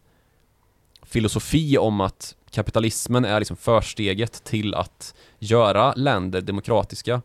[1.03, 7.22] filosofi om att kapitalismen är liksom försteget till att göra länder demokratiska.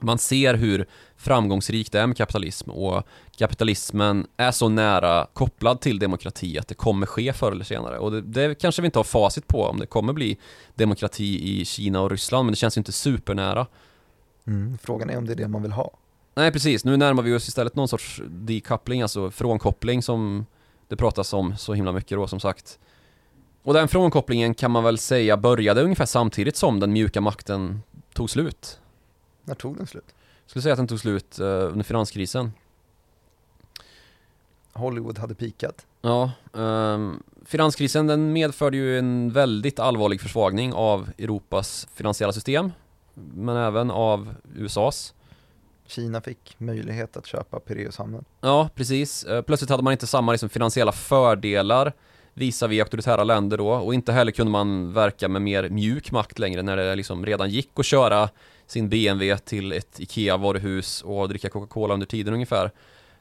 [0.00, 0.86] Man ser hur
[1.16, 6.74] framgångsrikt det är med kapitalism och kapitalismen är så nära kopplad till demokrati att det
[6.74, 7.98] kommer ske förr eller senare.
[7.98, 10.38] Och det, det kanske vi inte har facit på om det kommer bli
[10.74, 13.66] demokrati i Kina och Ryssland, men det känns ju inte supernära.
[14.46, 15.90] Mm, frågan är om det är det man vill ha.
[16.34, 20.46] Nej precis, nu närmar vi oss istället någon sorts decoupling, alltså frånkoppling som
[20.88, 22.78] det pratas om så himla mycket då som sagt.
[23.62, 27.82] Och den frånkopplingen kan man väl säga började ungefär samtidigt som den mjuka makten
[28.12, 28.80] tog slut.
[29.44, 30.14] När tog den slut?
[30.44, 32.52] Jag skulle säga att den tog slut uh, under finanskrisen.
[34.72, 35.86] Hollywood hade pikat.
[36.02, 42.72] Ja, um, finanskrisen den medförde ju en väldigt allvarlig försvagning av Europas finansiella system.
[43.14, 45.14] Men även av USAs.
[45.86, 48.24] Kina fick möjlighet att köpa Pireushamnen.
[48.40, 49.24] Ja, precis.
[49.24, 51.92] Eh, plötsligt hade man inte samma liksom, finansiella fördelar
[52.34, 56.38] visar vi auktoritära länder då och inte heller kunde man verka med mer mjuk makt
[56.38, 58.28] längre när det liksom redan gick att köra
[58.66, 62.70] sin BMW till ett IKEA-varuhus och dricka Coca-Cola under tiden ungefär.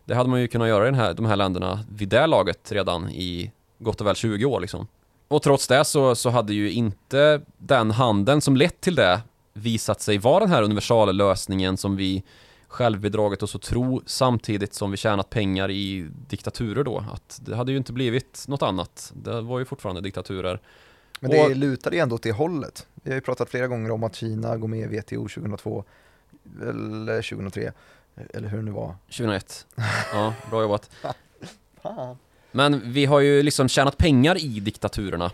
[0.05, 2.72] Det hade man ju kunnat göra i den här, de här länderna vid det laget
[2.72, 4.88] redan i gott och väl 20 år liksom.
[5.28, 9.22] Och trots det så, så hade ju inte den handeln som lett till det
[9.53, 12.24] visat sig vara den här universallösningen som vi
[12.72, 17.05] självbedraget oss att tro samtidigt som vi tjänat pengar i diktaturer då.
[17.13, 19.11] Att det hade ju inte blivit något annat.
[19.15, 20.59] Det var ju fortfarande diktaturer.
[21.19, 22.88] Men det och, lutar ju ändå åt det hållet.
[22.93, 25.84] Vi har ju pratat flera gånger om att Kina går med i WTO 2002,
[26.61, 27.74] eller 2003,
[28.34, 28.95] eller hur det nu var.
[29.05, 29.67] 2001.
[30.13, 30.89] Ja, bra jobbat.
[32.51, 35.32] Men vi har ju liksom tjänat pengar i diktaturerna.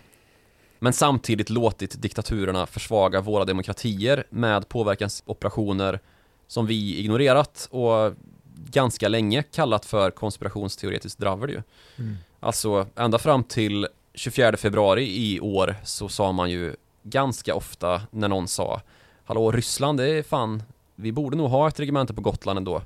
[0.80, 6.00] Men samtidigt låtit diktaturerna försvaga våra demokratier med påverkansoperationer
[6.48, 8.14] som vi ignorerat och
[8.56, 11.62] ganska länge kallat för konspirationsteoretiskt dravel ju.
[11.98, 12.18] Mm.
[12.40, 18.28] Alltså ända fram till 24 februari i år så sa man ju ganska ofta när
[18.28, 18.82] någon sa
[19.26, 20.64] Hallå Ryssland, det är fan
[20.96, 22.82] Vi borde nog ha ett regemente på Gotland ändå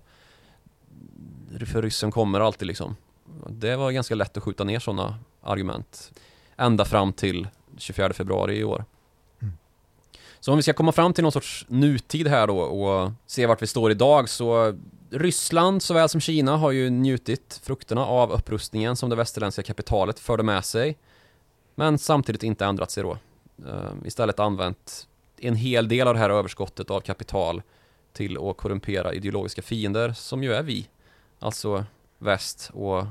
[1.65, 2.95] För ryssen kommer alltid liksom
[3.49, 6.11] Det var ganska lätt att skjuta ner sådana argument
[6.57, 7.47] Ända fram till
[7.77, 8.85] 24 februari i år
[10.41, 13.61] så om vi ska komma fram till någon sorts nutid här då och se vart
[13.61, 14.77] vi står idag så
[15.09, 20.43] Ryssland såväl som Kina har ju njutit frukterna av upprustningen som det västerländska kapitalet förde
[20.43, 20.97] med sig.
[21.75, 23.17] Men samtidigt inte ändrat sig då.
[23.67, 27.61] Ehm, istället använt en hel del av det här överskottet av kapital
[28.13, 30.87] till att korrumpera ideologiska fiender som ju är vi.
[31.39, 31.85] Alltså
[32.17, 33.05] väst och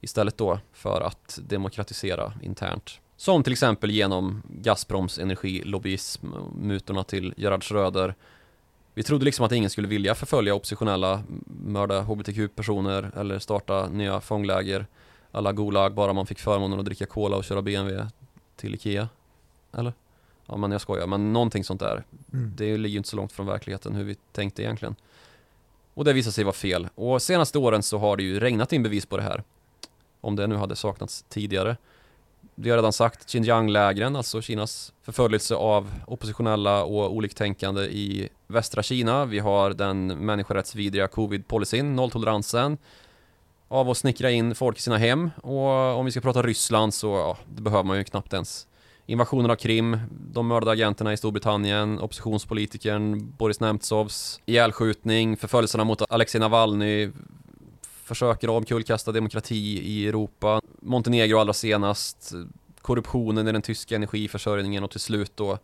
[0.00, 3.00] istället då för att demokratisera internt.
[3.16, 8.14] Som till exempel genom Gazproms energilobbyism, mutorna till Gerhard Schröder.
[8.94, 14.86] Vi trodde liksom att ingen skulle vilja förfölja oppositionella, mörda hbtq-personer eller starta nya fångläger
[15.36, 18.06] alla Gulag bara man fick förmånen att dricka cola och köra BMW
[18.56, 19.08] till Ikea.
[19.72, 19.92] Eller?
[20.46, 22.04] Ja men jag skojar, men någonting sånt där.
[22.32, 22.52] Mm.
[22.56, 24.96] Det ligger ju inte så långt från verkligheten hur vi tänkte egentligen.
[25.94, 26.88] Och det visade sig vara fel.
[26.94, 29.42] Och senaste åren så har det ju regnat in bevis på det här.
[30.20, 31.76] Om det nu hade saknats tidigare
[32.58, 39.24] det har redan sagt, Xinjiang-lägren, alltså Kinas förföljelse av oppositionella och oliktänkande i västra Kina.
[39.24, 42.78] Vi har den människorättsvidriga covid-policyn, nolltoleransen
[43.68, 45.30] av att snickra in folk i sina hem.
[45.42, 48.66] Och om vi ska prata Ryssland så, ja, det behöver man ju knappt ens.
[49.06, 56.40] Invasionen av Krim, de mördade agenterna i Storbritannien, oppositionspolitikern Boris Nemtsovs ihjälskjutning, förföljelserna mot Alexej
[56.40, 57.10] Navalny,
[58.06, 60.60] försöker omkullkasta demokrati i Europa.
[60.80, 62.32] Montenegro allra senast,
[62.80, 65.58] korruptionen i den tyska energiförsörjningen och till slut då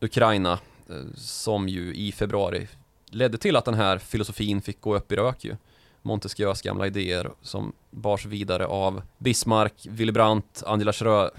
[0.00, 0.52] Ukraina
[0.88, 2.68] eh, som ju i februari
[3.10, 5.56] ledde till att den här filosofin fick gå upp i rök ju.
[6.02, 11.30] Montesquieus gamla idéer som bars vidare av Bismarck, Willy Brandt, Angela Schröder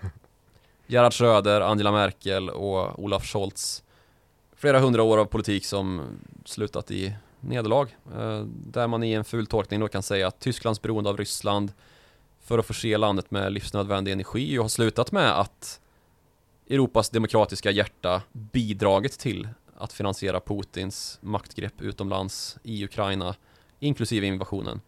[0.86, 3.82] Gerhard Schröder, Angela Merkel och Olaf Scholz.
[4.56, 6.02] Flera hundra år av politik som
[6.44, 7.14] slutat i
[7.48, 7.96] nederlag.
[8.16, 11.72] Eh, där man i en ful tolkning då kan säga att Tysklands beroende av Ryssland
[12.42, 15.80] för att förse landet med livsnödvändig energi och har slutat med att
[16.70, 23.34] Europas demokratiska hjärta bidragit till att finansiera Putins maktgrepp utomlands i Ukraina,
[23.80, 24.80] inklusive invasionen.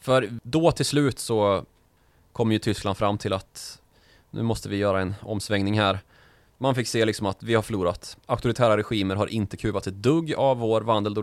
[0.00, 1.64] För då till slut så
[2.32, 3.80] kom ju Tyskland fram till att
[4.30, 5.98] nu måste vi göra en omsvängning här.
[6.58, 8.16] Man fick se liksom att vi har förlorat.
[8.26, 11.14] Auktoritära regimer har inte kuvat ett dugg av vår vandel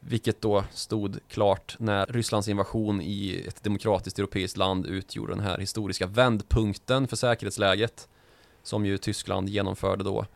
[0.00, 5.58] vilket då stod klart när Rysslands invasion i ett demokratiskt europeiskt land utgjorde den här
[5.58, 8.08] historiska vändpunkten för säkerhetsläget
[8.62, 10.26] som ju Tyskland genomförde då.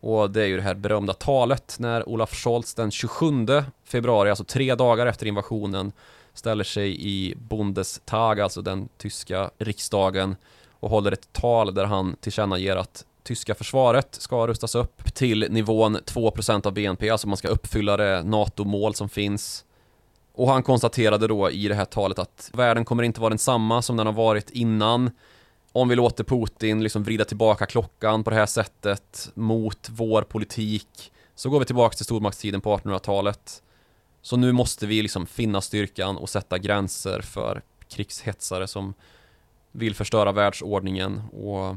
[0.00, 3.24] Och det är ju det här berömda talet när Olaf Scholz den 27
[3.84, 5.92] februari, alltså tre dagar efter invasionen,
[6.34, 10.36] ställer sig i Bundestag, alltså den tyska riksdagen,
[10.70, 15.96] och håller ett tal där han tillkännager att tyska försvaret ska rustas upp till nivån
[15.96, 19.64] 2% av BNP, alltså man ska uppfylla det NATO-mål som finns.
[20.34, 23.96] Och han konstaterade då i det här talet att världen kommer inte vara densamma som
[23.96, 25.10] den har varit innan
[25.72, 31.12] om vi låter Putin liksom vrida tillbaka klockan på det här sättet mot vår politik
[31.34, 33.62] så går vi tillbaka till stormaktstiden på 1800-talet.
[34.22, 38.94] Så nu måste vi liksom finna styrkan och sätta gränser för krigshetsare som
[39.72, 41.76] vill förstöra världsordningen och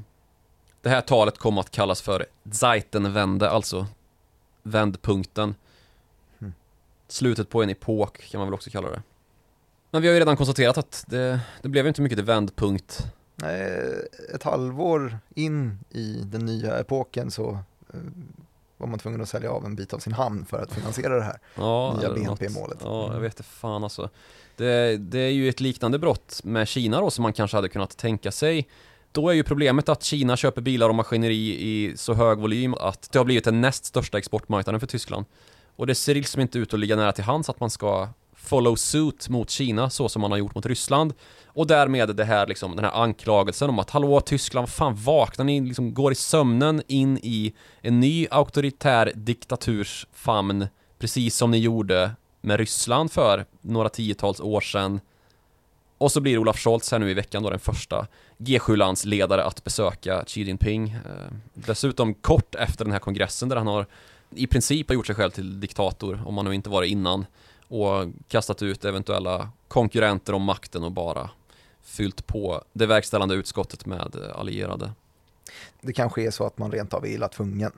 [0.82, 3.86] det här talet kom att kallas för Zeitenwende, alltså
[4.64, 5.56] vändpunkten.
[6.40, 6.54] Mm.
[7.08, 9.02] Slutet på en epok kan man väl också kalla det.
[9.92, 13.06] Men vi har ju redan konstaterat att det, det blev inte mycket till vändpunkt
[14.36, 17.50] ett halvår in i den nya epoken så
[17.94, 18.00] eh,
[18.78, 21.24] var man tvungen att sälja av en bit av sin hamn för att finansiera det
[21.24, 22.78] här ja, nya BNP-målet.
[22.84, 23.22] Ja, jag mm.
[23.22, 24.10] vet inte fan alltså.
[24.56, 27.98] Det, det, är ju ett liknande brott med Kina då som man kanske hade kunnat
[27.98, 28.68] tänka sig.
[29.12, 33.12] Då är ju problemet att Kina köper bilar och maskineri i så hög volym att
[33.12, 35.26] det har blivit den näst största exportmarknaden för Tyskland.
[35.76, 38.76] Och det ser liksom inte ut att ligga nära till hands att man ska follow
[38.76, 41.14] suit mot Kina så som man har gjort mot Ryssland.
[41.46, 45.62] Och därmed det här liksom, den här anklagelsen om att hallå Tyskland, fan vaknar ni
[45.62, 50.68] liksom går i sömnen in i en ny auktoritär diktaturs famn
[51.00, 55.00] precis som ni gjorde med Ryssland för några tiotals år sedan.
[56.02, 60.24] Och så blir Olaf Scholz här nu i veckan då den första G7-landsledare att besöka
[60.28, 60.90] Xi Jinping.
[60.90, 63.86] Eh, dessutom kort efter den här kongressen där han har
[64.30, 67.26] i princip har gjort sig själv till diktator, om man nu inte var det innan
[67.68, 71.30] och kastat ut eventuella konkurrenter om makten och bara
[71.82, 74.92] fyllt på det verkställande utskottet med allierade.
[75.82, 77.72] Det kanske är så att man rent av är illa tvungen.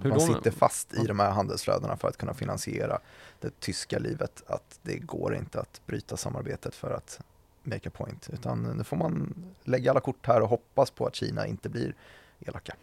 [0.00, 2.98] Hur man sitter fast i de här handelsflödena för att kunna finansiera
[3.40, 4.42] det tyska livet.
[4.46, 7.20] Att det går inte att bryta samarbetet för att
[7.62, 8.28] make a point.
[8.32, 9.34] Utan nu får man
[9.64, 11.94] lägga alla kort här och hoppas på att Kina inte blir
[12.40, 12.74] elaka.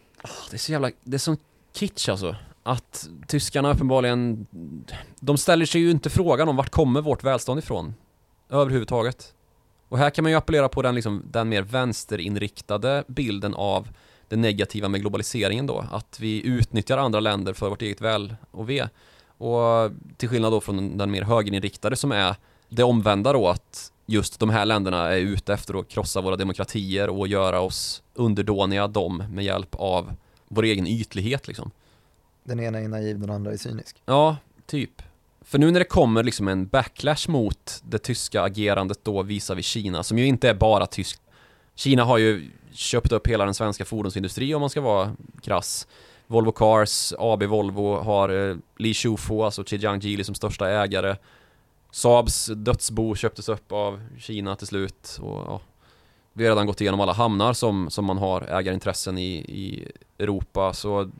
[0.50, 1.36] Det är så jävla, det är sån
[1.72, 4.46] kitsch alltså att tyskarna uppenbarligen,
[5.20, 7.94] de ställer sig ju inte frågan om vart kommer vårt välstånd ifrån
[8.48, 9.34] överhuvudtaget.
[9.88, 13.88] Och här kan man ju appellera på den, liksom, den mer vänsterinriktade bilden av
[14.28, 18.70] det negativa med globaliseringen då, att vi utnyttjar andra länder för vårt eget väl och
[18.70, 18.88] ve.
[19.26, 22.36] Och till skillnad då från den mer högerinriktade som är
[22.70, 27.08] det omvända då att just de här länderna är ute efter att krossa våra demokratier
[27.08, 30.12] och göra oss underdåniga dem med hjälp av
[30.48, 31.70] vår egen ytlighet liksom.
[32.44, 34.02] Den ena är naiv, den andra är cynisk.
[34.06, 35.02] Ja, typ.
[35.42, 39.62] För nu när det kommer liksom en backlash mot det tyska agerandet då visar vi
[39.62, 41.22] Kina, som ju inte är bara tyskt.
[41.74, 45.86] Kina har ju köpt upp hela den svenska fordonsindustrin om man ska vara krass.
[46.26, 51.16] Volvo Cars, AB Volvo har eh, Li Shufu, alltså Zhejiang Geely som största ägare.
[51.90, 55.60] Saabs dödsbo köptes upp av Kina till slut och ja,
[56.32, 59.88] vi har redan gått igenom alla hamnar som, som man har ägarintressen i, i
[60.18, 61.10] Europa så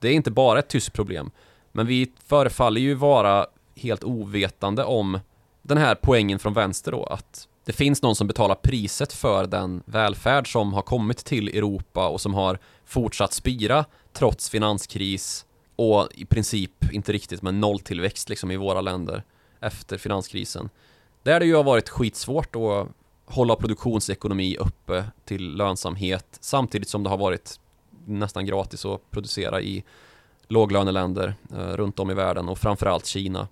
[0.00, 1.30] det är inte bara ett tyskt problem.
[1.72, 3.46] Men vi förefaller ju vara
[3.76, 5.20] helt ovetande om
[5.62, 9.82] den här poängen från vänster då, att det finns någon som betalar priset för den
[9.86, 15.46] välfärd som har kommit till Europa och som har fortsatt spira trots finanskris
[15.76, 19.22] och i princip inte riktigt med nolltillväxt liksom i våra länder
[19.60, 20.70] efter finanskrisen.
[21.22, 22.88] Där det ju har varit skitsvårt att
[23.24, 27.60] hålla produktionsekonomi uppe till lönsamhet samtidigt som det har varit
[28.04, 29.84] nästan gratis att producera i
[30.48, 33.48] låglöneländer eh, runt om i världen och framförallt Kina.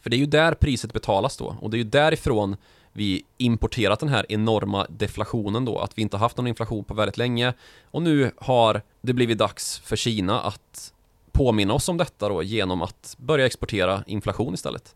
[0.00, 2.56] För det är ju där priset betalas då och det är ju därifrån
[2.92, 7.16] vi importerat den här enorma deflationen då, att vi inte haft någon inflation på väldigt
[7.16, 7.54] länge
[7.90, 10.92] och nu har det blivit dags för Kina att
[11.32, 14.94] påminna oss om detta då genom att börja exportera inflation istället.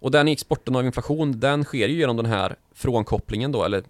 [0.00, 3.82] Och den exporten av inflation, den sker ju genom den här frånkopplingen då, eller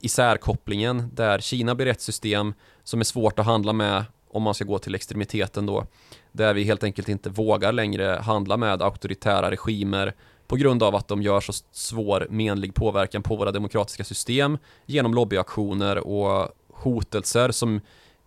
[0.00, 2.54] isärkopplingen där Kina blir ett system
[2.84, 5.86] som är svårt att handla med om man ska gå till extremiteten då.
[6.32, 10.14] Där vi helt enkelt inte vågar längre handla med auktoritära regimer
[10.46, 15.14] på grund av att de gör så svår menlig påverkan på våra demokratiska system genom
[15.14, 17.80] lobbyaktioner och hotelser som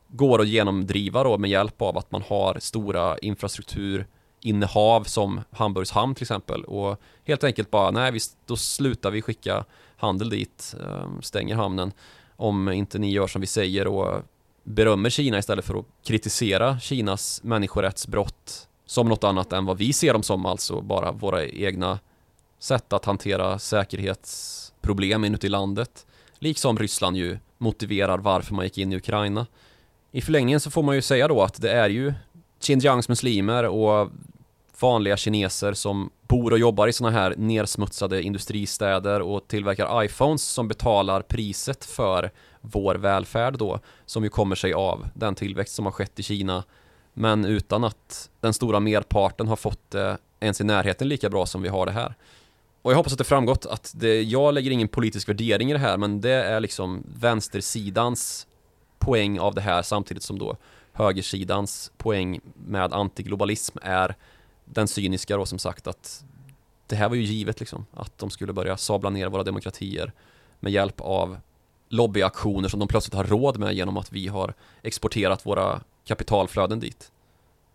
[0.07, 4.05] går att genomdriva då med hjälp av att man har stora infrastruktur
[4.41, 9.21] innehav som Hamburgs hamn till exempel och helt enkelt bara nej, vi, då slutar vi
[9.21, 9.65] skicka
[9.97, 11.91] handel dit, ehm, stänger hamnen
[12.35, 14.21] om inte ni gör som vi säger och
[14.63, 20.13] berömmer Kina istället för att kritisera Kinas människorättsbrott som något annat än vad vi ser
[20.13, 21.99] dem som, alltså bara våra egna
[22.59, 26.05] sätt att hantera säkerhetsproblem inuti landet.
[26.39, 29.47] Liksom Ryssland ju motiverar varför man gick in i Ukraina.
[30.11, 32.13] I förlängningen så får man ju säga då att det är ju
[32.59, 34.09] Xinjiangs muslimer och
[34.79, 40.67] vanliga kineser som bor och jobbar i sådana här nersmutsade industristäder och tillverkar iPhones som
[40.67, 42.31] betalar priset för
[42.61, 46.63] vår välfärd då, som ju kommer sig av den tillväxt som har skett i Kina,
[47.13, 51.61] men utan att den stora merparten har fått det ens i närheten lika bra som
[51.61, 52.15] vi har det här.
[52.81, 55.79] Och jag hoppas att det framgått att det, jag lägger ingen politisk värdering i det
[55.79, 58.47] här, men det är liksom vänstersidans
[58.99, 60.57] poäng av det här samtidigt som då
[60.99, 64.15] högersidans poäng med antiglobalism är
[64.65, 66.23] den cyniska då som sagt att
[66.87, 70.11] det här var ju givet liksom att de skulle börja sabla ner våra demokratier
[70.59, 71.37] med hjälp av
[71.89, 77.11] lobbyaktioner som de plötsligt har råd med genom att vi har exporterat våra kapitalflöden dit.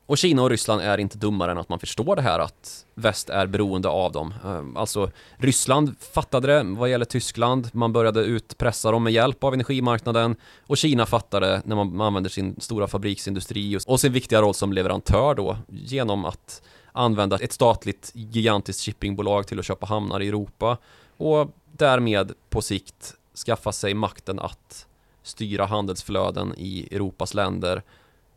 [0.07, 3.30] Och Kina och Ryssland är inte dummare än att man förstår det här att väst
[3.30, 4.34] är beroende av dem.
[4.44, 9.55] Ehm, alltså Ryssland fattade det vad gäller Tyskland, man började utpressa dem med hjälp av
[9.55, 10.36] energimarknaden.
[10.66, 15.34] Och Kina fattade när man använder sin stora fabriksindustri och sin viktiga roll som leverantör
[15.34, 20.76] då genom att använda ett statligt gigantiskt shippingbolag till att köpa hamnar i Europa.
[21.16, 23.14] Och därmed på sikt
[23.46, 24.86] skaffa sig makten att
[25.22, 27.82] styra handelsflöden i Europas länder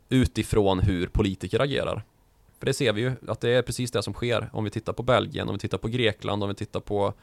[0.09, 2.03] utifrån hur politiker agerar.
[2.59, 4.93] För det ser vi ju att det är precis det som sker om vi tittar
[4.93, 7.13] på Belgien, om vi tittar på Grekland, om vi tittar på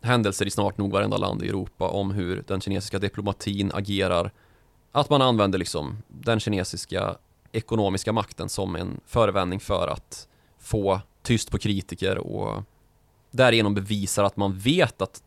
[0.00, 4.32] händelser i snart nog varenda land i Europa om hur den kinesiska diplomatin agerar.
[4.92, 7.16] Att man använder liksom den kinesiska
[7.52, 12.62] ekonomiska makten som en förevändning för att få tyst på kritiker och
[13.30, 15.22] därigenom bevisar att man vet att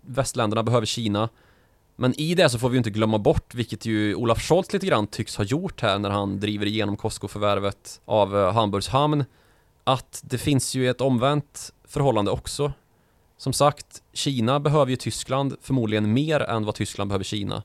[0.00, 1.28] västländerna behöver Kina
[2.00, 4.86] men i det så får vi ju inte glömma bort, vilket ju Olaf Scholz lite
[4.86, 9.24] grann tycks ha gjort här när han driver igenom Costco-förvärvet av uh, Hamburgs hamn,
[9.84, 12.72] att det finns ju ett omvänt förhållande också.
[13.36, 17.62] Som sagt, Kina behöver ju Tyskland förmodligen mer än vad Tyskland behöver Kina.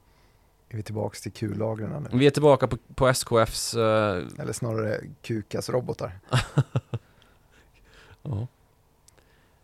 [0.70, 2.18] Är vi tillbaka till kullagren nu?
[2.18, 3.76] Vi är tillbaka på, på SKFs...
[3.76, 3.82] Uh...
[3.84, 6.20] Eh, Eller snarare Kukas robotar.
[8.24, 8.48] ja.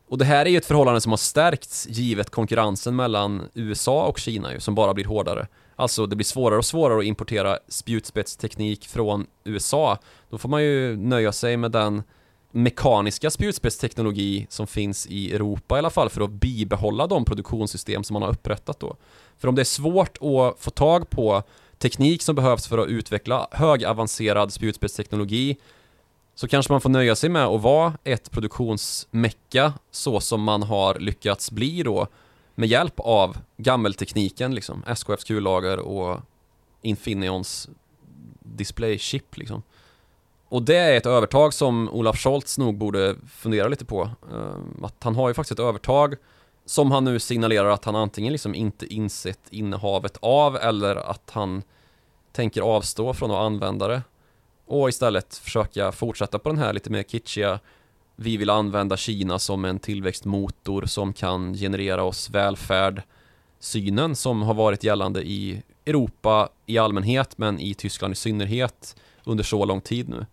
[0.10, 4.20] Och det här är ju ett förhållande som har stärkts givet konkurrensen mellan USA och
[4.20, 5.47] Kina ju, som bara blir hårdare.
[5.76, 9.97] Alltså det blir svårare och svårare att importera spjutspetsteknik från USA.
[10.30, 12.03] Då får man ju nöja sig med den
[12.51, 18.14] mekaniska spjutspetsteknologi som finns i Europa i alla fall för att bibehålla de produktionssystem som
[18.14, 18.95] man har upprättat då.
[19.38, 21.43] För om det är svårt att få tag på
[21.78, 25.57] teknik som behövs för att utveckla högavancerad spjutspetsteknologi
[26.39, 30.95] så kanske man får nöja sig med att vara ett produktionsmecka så som man har
[30.99, 32.07] lyckats bli då
[32.55, 36.19] med hjälp av gammeltekniken liksom, SKFs kullager och
[36.81, 37.69] Infineons
[38.39, 39.63] display chip liksom.
[40.49, 44.09] Och det är ett övertag som Olaf Scholz nog borde fundera lite på.
[44.33, 46.15] Ehm, att han har ju faktiskt ett övertag
[46.65, 51.63] som han nu signalerar att han antingen liksom inte insett innehavet av eller att han
[52.31, 54.01] tänker avstå från att använda det
[54.70, 57.59] och istället försöka fortsätta på den här lite mer kitschiga
[58.15, 63.03] vi vill använda Kina som en tillväxtmotor som kan generera oss välfärd
[63.59, 69.43] synen som har varit gällande i Europa i allmänhet men i Tyskland i synnerhet under
[69.43, 70.26] så lång tid nu.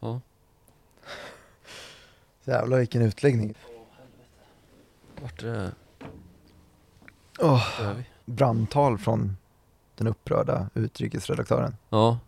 [0.00, 0.20] Ja.
[2.44, 3.54] Jävlar vilken utläggning.
[5.22, 5.72] Vart är det?
[7.38, 7.92] Oh,
[8.24, 9.36] brandtal från
[9.96, 11.76] den upprörda utrikesredaktören.
[11.90, 12.18] Ja,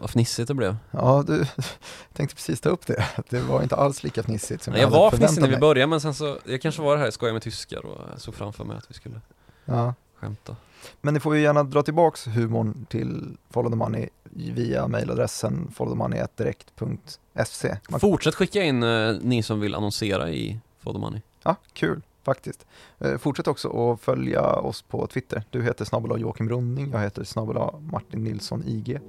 [0.00, 0.76] vad fnissigt det blev.
[0.90, 1.46] Ja, du
[2.12, 3.04] tänkte precis ta upp det.
[3.28, 6.00] Det var inte alls lika fnissigt som jag, jag var fnissig när vi började, men
[6.00, 8.90] sen så, jag kanske var det här skoja med tyskar och såg framför mig att
[8.90, 9.20] vi skulle
[9.64, 9.94] ja.
[10.16, 10.56] skämta.
[11.00, 17.76] Men ni får ju gärna dra tillbaks humorn till Follow the Money via mejladressen followthemoney.direkt.se.
[18.00, 21.20] Fortsätt skicka in eh, ni som vill annonsera i Follow the Money.
[21.42, 22.66] Ja, kul faktiskt.
[22.98, 25.42] Eh, fortsätt också att följa oss på Twitter.
[25.50, 27.56] Du heter snabel Joakim Runding, jag heter snabbel
[27.92, 29.00] Martin Nilsson IG.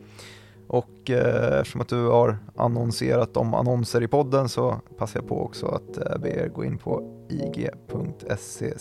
[0.68, 5.44] Och eh, eftersom att du har annonserat om annonser i podden så passar jag på
[5.44, 8.74] också att eh, be er gå in på ig.se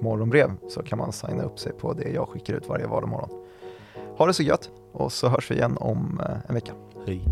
[0.00, 3.30] morgonbrev så kan man signa upp sig på det jag skickar ut varje vardagsmorgon.
[4.16, 6.72] Ha det så gött och så hörs vi igen om eh, en vecka.
[7.06, 7.24] Hej.